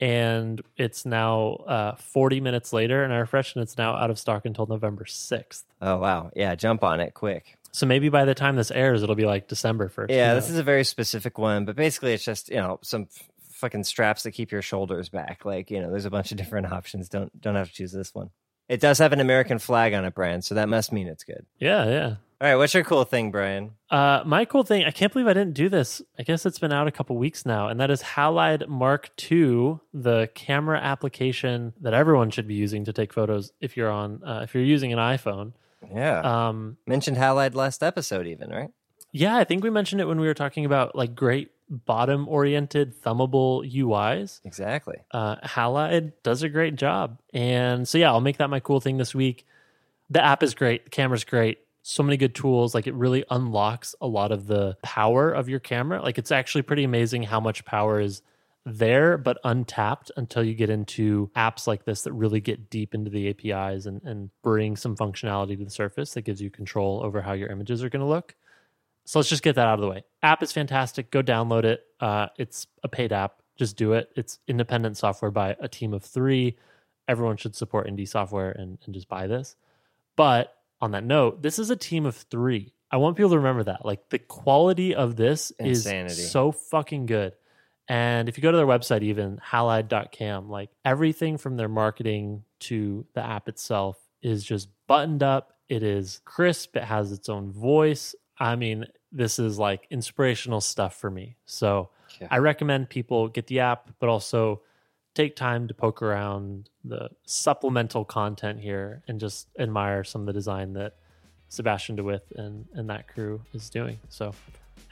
And 0.00 0.60
it's 0.76 1.06
now 1.06 1.52
uh, 1.68 1.94
40 1.94 2.40
minutes 2.40 2.72
later, 2.72 3.04
and 3.04 3.12
I 3.12 3.18
refreshed 3.18 3.54
and 3.54 3.62
it's 3.62 3.78
now 3.78 3.94
out 3.94 4.10
of 4.10 4.18
stock 4.18 4.46
until 4.46 4.66
November 4.66 5.04
6th. 5.04 5.62
Oh 5.80 5.98
wow. 5.98 6.32
Yeah, 6.34 6.56
jump 6.56 6.82
on 6.82 6.98
it 6.98 7.14
quick. 7.14 7.56
So 7.70 7.86
maybe 7.86 8.08
by 8.08 8.24
the 8.24 8.34
time 8.34 8.56
this 8.56 8.72
airs, 8.72 9.04
it'll 9.04 9.14
be 9.14 9.26
like 9.26 9.46
December 9.46 9.88
1st. 9.88 10.10
Yeah, 10.10 10.34
this 10.34 10.50
is 10.50 10.58
a 10.58 10.64
very 10.64 10.82
specific 10.82 11.38
one, 11.38 11.66
but 11.66 11.76
basically 11.76 12.14
it's 12.14 12.24
just, 12.24 12.48
you 12.48 12.56
know, 12.56 12.80
some 12.82 13.02
f- 13.14 13.28
fucking 13.52 13.84
straps 13.84 14.24
that 14.24 14.32
keep 14.32 14.50
your 14.50 14.62
shoulders 14.62 15.08
back. 15.08 15.44
Like, 15.44 15.70
you 15.70 15.80
know, 15.80 15.88
there's 15.88 16.04
a 16.04 16.10
bunch 16.10 16.32
of 16.32 16.36
different 16.36 16.66
options. 16.72 17.08
Don't 17.08 17.40
don't 17.40 17.54
have 17.54 17.68
to 17.68 17.74
choose 17.74 17.92
this 17.92 18.12
one. 18.12 18.30
It 18.68 18.80
does 18.80 18.98
have 18.98 19.12
an 19.12 19.20
American 19.20 19.58
flag 19.58 19.94
on 19.94 20.04
it, 20.04 20.14
Brian, 20.14 20.42
so 20.42 20.54
that 20.54 20.68
must 20.68 20.92
mean 20.92 21.06
it's 21.08 21.24
good. 21.24 21.46
Yeah, 21.58 21.86
yeah. 21.86 22.14
All 22.40 22.46
right, 22.46 22.54
what's 22.54 22.72
your 22.72 22.84
cool 22.84 23.02
thing, 23.04 23.32
Brian? 23.32 23.72
Uh, 23.90 24.22
my 24.24 24.44
cool 24.44 24.62
thing, 24.62 24.84
I 24.84 24.90
can't 24.92 25.12
believe 25.12 25.26
I 25.26 25.32
didn't 25.32 25.54
do 25.54 25.68
this. 25.68 26.00
I 26.18 26.22
guess 26.22 26.46
it's 26.46 26.58
been 26.60 26.72
out 26.72 26.86
a 26.86 26.92
couple 26.92 27.16
weeks 27.16 27.44
now, 27.44 27.66
and 27.68 27.80
that 27.80 27.90
is 27.90 28.00
Halide 28.02 28.68
Mark 28.68 29.10
II, 29.30 29.78
the 29.92 30.28
camera 30.34 30.78
application 30.78 31.72
that 31.80 31.94
everyone 31.94 32.30
should 32.30 32.46
be 32.46 32.54
using 32.54 32.84
to 32.84 32.92
take 32.92 33.12
photos 33.12 33.50
if 33.60 33.76
you're 33.76 33.90
on 33.90 34.22
uh, 34.22 34.40
if 34.44 34.54
you're 34.54 34.62
using 34.62 34.92
an 34.92 34.98
iPhone. 35.00 35.54
Yeah. 35.92 36.20
Um, 36.20 36.76
Mentioned 36.86 37.16
Halide 37.16 37.54
last 37.54 37.82
episode 37.82 38.26
even, 38.26 38.50
right? 38.50 38.70
yeah, 39.10 39.36
I 39.36 39.44
think 39.44 39.64
we 39.64 39.70
mentioned 39.70 40.00
it 40.02 40.04
when 40.06 40.20
we 40.20 40.26
were 40.26 40.34
talking 40.34 40.64
about 40.66 40.94
like 40.94 41.14
great 41.14 41.50
bottom 41.70 42.28
oriented 42.28 43.00
thumbable 43.02 43.70
UIs. 43.70 44.40
Exactly. 44.44 44.96
Uh, 45.10 45.36
Halide 45.36 46.12
does 46.22 46.42
a 46.42 46.48
great 46.48 46.76
job, 46.76 47.18
and 47.32 47.86
so 47.86 47.98
yeah, 47.98 48.10
I'll 48.10 48.20
make 48.20 48.38
that 48.38 48.50
my 48.50 48.60
cool 48.60 48.80
thing 48.80 48.96
this 48.96 49.14
week. 49.14 49.46
The 50.10 50.24
app 50.24 50.42
is 50.42 50.54
great, 50.54 50.84
the 50.84 50.90
camera's 50.90 51.24
great. 51.24 51.58
So 51.82 52.02
many 52.02 52.18
good 52.18 52.34
tools. 52.34 52.74
Like 52.74 52.86
it 52.86 52.94
really 52.94 53.24
unlocks 53.30 53.94
a 54.00 54.06
lot 54.06 54.30
of 54.30 54.46
the 54.46 54.76
power 54.82 55.30
of 55.30 55.48
your 55.48 55.60
camera. 55.60 56.02
Like 56.02 56.18
it's 56.18 56.30
actually 56.30 56.62
pretty 56.62 56.84
amazing 56.84 57.22
how 57.22 57.40
much 57.40 57.64
power 57.64 57.98
is 57.98 58.20
there 58.76 59.16
but 59.16 59.38
untapped 59.44 60.10
until 60.16 60.42
you 60.42 60.54
get 60.54 60.70
into 60.70 61.30
apps 61.36 61.66
like 61.66 61.84
this 61.84 62.02
that 62.02 62.12
really 62.12 62.40
get 62.40 62.70
deep 62.70 62.94
into 62.94 63.10
the 63.10 63.28
APIs 63.30 63.86
and, 63.86 64.02
and 64.02 64.30
bring 64.42 64.76
some 64.76 64.96
functionality 64.96 65.56
to 65.56 65.64
the 65.64 65.70
surface 65.70 66.12
that 66.14 66.22
gives 66.22 66.40
you 66.40 66.50
control 66.50 67.00
over 67.02 67.22
how 67.22 67.32
your 67.32 67.48
images 67.50 67.82
are 67.82 67.88
going 67.88 68.00
to 68.00 68.06
look. 68.06 68.34
So 69.08 69.18
let's 69.18 69.30
just 69.30 69.42
get 69.42 69.54
that 69.54 69.66
out 69.66 69.78
of 69.78 69.80
the 69.80 69.88
way. 69.88 70.04
App 70.22 70.42
is 70.42 70.52
fantastic. 70.52 71.10
Go 71.10 71.22
download 71.22 71.64
it. 71.64 71.82
Uh, 71.98 72.26
it's 72.36 72.66
a 72.82 72.88
paid 72.88 73.10
app. 73.10 73.40
Just 73.56 73.78
do 73.78 73.94
it. 73.94 74.10
It's 74.16 74.38
independent 74.46 74.98
software 74.98 75.30
by 75.30 75.56
a 75.58 75.66
team 75.66 75.94
of 75.94 76.04
three. 76.04 76.58
Everyone 77.08 77.38
should 77.38 77.56
support 77.56 77.88
indie 77.88 78.06
software 78.06 78.50
and, 78.50 78.76
and 78.84 78.94
just 78.94 79.08
buy 79.08 79.26
this. 79.26 79.56
But 80.14 80.54
on 80.82 80.90
that 80.90 81.04
note, 81.04 81.40
this 81.40 81.58
is 81.58 81.70
a 81.70 81.76
team 81.76 82.04
of 82.04 82.16
three. 82.16 82.74
I 82.90 82.98
want 82.98 83.16
people 83.16 83.30
to 83.30 83.38
remember 83.38 83.64
that. 83.64 83.82
Like 83.82 84.10
the 84.10 84.18
quality 84.18 84.94
of 84.94 85.16
this 85.16 85.52
Insanity. 85.58 86.12
is 86.12 86.30
so 86.30 86.52
fucking 86.52 87.06
good. 87.06 87.32
And 87.88 88.28
if 88.28 88.36
you 88.36 88.42
go 88.42 88.50
to 88.50 88.58
their 88.58 88.66
website, 88.66 89.00
even 89.00 89.40
halide.cam, 89.42 90.50
like 90.50 90.68
everything 90.84 91.38
from 91.38 91.56
their 91.56 91.68
marketing 91.70 92.44
to 92.60 93.06
the 93.14 93.24
app 93.24 93.48
itself 93.48 93.98
is 94.20 94.44
just 94.44 94.68
buttoned 94.86 95.22
up. 95.22 95.54
It 95.70 95.82
is 95.82 96.20
crisp. 96.26 96.76
It 96.76 96.84
has 96.84 97.10
its 97.10 97.30
own 97.30 97.52
voice. 97.52 98.14
I 98.40 98.56
mean, 98.56 98.86
this 99.12 99.38
is 99.38 99.58
like 99.58 99.86
inspirational 99.90 100.60
stuff 100.60 100.94
for 100.98 101.10
me. 101.10 101.36
So 101.46 101.90
Yeah. 102.20 102.28
I 102.30 102.38
recommend 102.38 102.88
people 102.88 103.28
get 103.28 103.46
the 103.46 103.60
app, 103.60 103.90
but 104.00 104.08
also 104.08 104.62
take 105.14 105.36
time 105.36 105.68
to 105.68 105.74
poke 105.74 106.00
around 106.02 106.70
the 106.84 107.10
supplemental 107.26 108.04
content 108.04 108.60
here 108.60 109.02
and 109.08 109.20
just 109.20 109.48
admire 109.58 110.04
some 110.04 110.22
of 110.22 110.26
the 110.26 110.32
design 110.32 110.72
that 110.74 110.94
Sebastiaan 111.50 111.96
de 111.96 112.04
With 112.04 112.22
and, 112.36 112.66
and 112.74 112.88
that 112.90 113.08
crew 113.08 113.40
is 113.52 113.68
doing. 113.70 113.98
So 114.08 114.32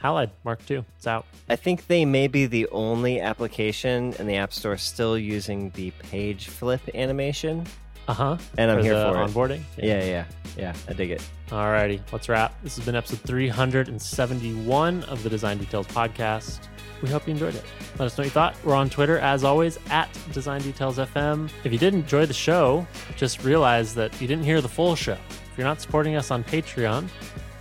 Halide 0.03 0.31
Mark 0.43 0.59
II, 0.69 0.83
it's 0.97 1.07
out. 1.07 1.25
I 1.49 1.55
think 1.55 1.87
they 1.87 2.05
may 2.05 2.27
be 2.27 2.45
the 2.45 2.67
only 2.69 3.19
application 3.19 4.13
in 4.19 4.27
the 4.27 4.35
App 4.35 4.53
Store 4.53 4.77
still 4.77 5.17
using 5.17 5.71
the 5.71 5.91
page 5.91 6.47
flip 6.47 6.81
animation, 6.93 7.65
Uh 8.07 8.13
huh. 8.13 8.37
and 8.57 8.71
I'm 8.71 8.81
here 8.81 8.95
the 8.95 9.11
for 9.11 9.21
it. 9.21 9.27
onboarding. 9.29 9.61
Yeah, 9.77 10.03
yeah, 10.03 10.25
yeah. 10.57 10.73
I 10.87 10.93
dig 10.93 11.11
it. 11.11 11.21
Alrighty, 11.49 11.99
let's 12.11 12.29
wrap. 12.29 12.55
This 12.63 12.75
has 12.77 12.85
been 12.85 12.95
episode 12.95 13.19
371 13.21 15.03
of 15.03 15.23
the 15.23 15.29
Design 15.29 15.57
Details 15.57 15.87
podcast. 15.87 16.59
We 17.01 17.09
hope 17.09 17.27
you 17.27 17.31
enjoyed 17.33 17.53
it. 17.53 17.63
Let 17.99 18.05
us 18.07 18.17
know 18.17 18.21
what 18.23 18.25
you 18.25 18.31
thought. 18.31 18.55
We're 18.63 18.75
on 18.75 18.89
Twitter, 18.89 19.19
as 19.19 19.43
always, 19.43 19.77
at 19.89 20.09
Design 20.31 20.61
Details 20.61 20.97
FM. 20.97 21.49
If 21.63 21.71
you 21.71 21.77
did 21.77 21.93
enjoy 21.93 22.25
the 22.25 22.33
show, 22.33 22.87
just 23.15 23.43
realize 23.43 23.93
that 23.95 24.19
you 24.19 24.27
didn't 24.27 24.45
hear 24.45 24.61
the 24.61 24.69
full 24.69 24.95
show. 24.95 25.13
If 25.29 25.53
you're 25.57 25.67
not 25.67 25.79
supporting 25.81 26.15
us 26.15 26.31
on 26.31 26.43
Patreon, 26.43 27.07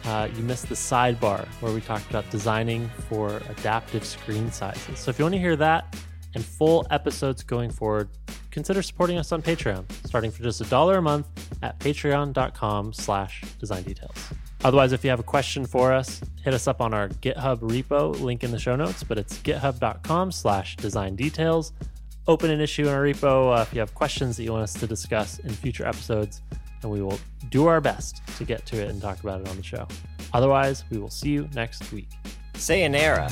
uh, 0.04 0.28
you 0.34 0.42
missed 0.42 0.68
the 0.68 0.74
sidebar 0.74 1.44
where 1.60 1.72
we 1.72 1.80
talked 1.80 2.08
about 2.08 2.28
designing 2.30 2.88
for 3.08 3.42
adaptive 3.50 4.04
screen 4.04 4.50
sizes. 4.52 4.98
So 5.00 5.10
if 5.10 5.18
you 5.18 5.24
want 5.24 5.34
to 5.34 5.40
hear 5.40 5.56
that 5.56 5.96
and 6.34 6.44
full 6.44 6.86
episodes 6.90 7.42
going 7.42 7.70
forward, 7.70 8.08
consider 8.56 8.80
supporting 8.80 9.18
us 9.18 9.32
on 9.32 9.42
Patreon, 9.42 9.84
starting 10.06 10.30
for 10.30 10.42
just 10.42 10.62
a 10.62 10.64
dollar 10.64 10.96
a 10.96 11.02
month 11.02 11.26
at 11.62 11.78
patreon.com 11.78 12.90
slash 12.90 13.42
design 13.60 13.82
details. 13.82 14.16
Otherwise, 14.64 14.92
if 14.92 15.04
you 15.04 15.10
have 15.10 15.20
a 15.20 15.22
question 15.22 15.66
for 15.66 15.92
us, 15.92 16.22
hit 16.42 16.54
us 16.54 16.66
up 16.66 16.80
on 16.80 16.94
our 16.94 17.10
GitHub 17.10 17.58
repo, 17.58 18.18
link 18.18 18.44
in 18.44 18.50
the 18.50 18.58
show 18.58 18.74
notes, 18.74 19.04
but 19.04 19.18
it's 19.18 19.36
github.com 19.40 20.32
slash 20.32 20.74
design 20.76 21.16
details. 21.16 21.74
Open 22.28 22.50
an 22.50 22.62
issue 22.62 22.84
in 22.84 22.94
our 22.94 23.02
repo 23.02 23.54
uh, 23.54 23.60
if 23.60 23.74
you 23.74 23.80
have 23.80 23.94
questions 23.94 24.38
that 24.38 24.44
you 24.44 24.52
want 24.52 24.62
us 24.62 24.72
to 24.72 24.86
discuss 24.86 25.38
in 25.40 25.50
future 25.50 25.86
episodes, 25.86 26.40
and 26.80 26.90
we 26.90 27.02
will 27.02 27.20
do 27.50 27.66
our 27.66 27.82
best 27.82 28.22
to 28.38 28.44
get 28.46 28.64
to 28.64 28.82
it 28.82 28.88
and 28.88 29.02
talk 29.02 29.20
about 29.20 29.42
it 29.42 29.48
on 29.50 29.56
the 29.58 29.62
show. 29.62 29.86
Otherwise, 30.32 30.84
we 30.90 30.96
will 30.96 31.10
see 31.10 31.28
you 31.28 31.46
next 31.54 31.92
week. 31.92 32.08
Sayonara. 32.54 33.30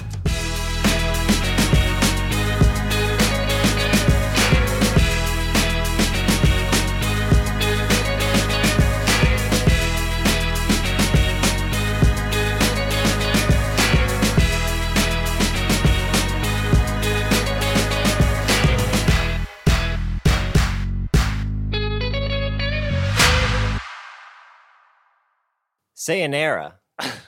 Sayonara. 26.05 26.75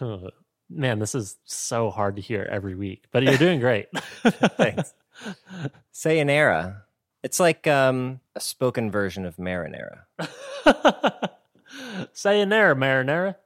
Man, 0.68 0.98
this 0.98 1.14
is 1.14 1.38
so 1.44 1.88
hard 1.88 2.16
to 2.16 2.22
hear 2.22 2.46
every 2.50 2.74
week, 2.74 3.04
but 3.10 3.22
you're 3.22 3.38
doing 3.38 3.58
great. 3.58 3.88
Thanks. 4.26 4.92
Sayonara. 5.92 6.82
It's 7.22 7.40
like 7.40 7.66
um, 7.66 8.20
a 8.34 8.40
spoken 8.40 8.90
version 8.90 9.24
of 9.24 9.38
marinara. 9.38 10.00
Sayonara, 12.12 12.76
marinara. 12.76 13.36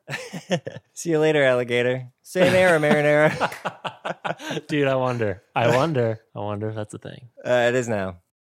See 0.94 1.10
you 1.10 1.20
later, 1.20 1.44
alligator. 1.44 2.08
Sayonara, 2.24 2.80
marinara. 2.80 4.66
Dude, 4.66 4.88
I 4.88 4.96
wonder. 4.96 5.44
I 5.54 5.76
wonder. 5.76 6.18
I 6.34 6.40
wonder 6.40 6.70
if 6.70 6.74
that's 6.74 6.94
a 6.94 6.98
thing. 6.98 7.28
Uh, 7.46 7.68
it 7.68 7.76
is 7.76 7.88
now. 7.88 8.16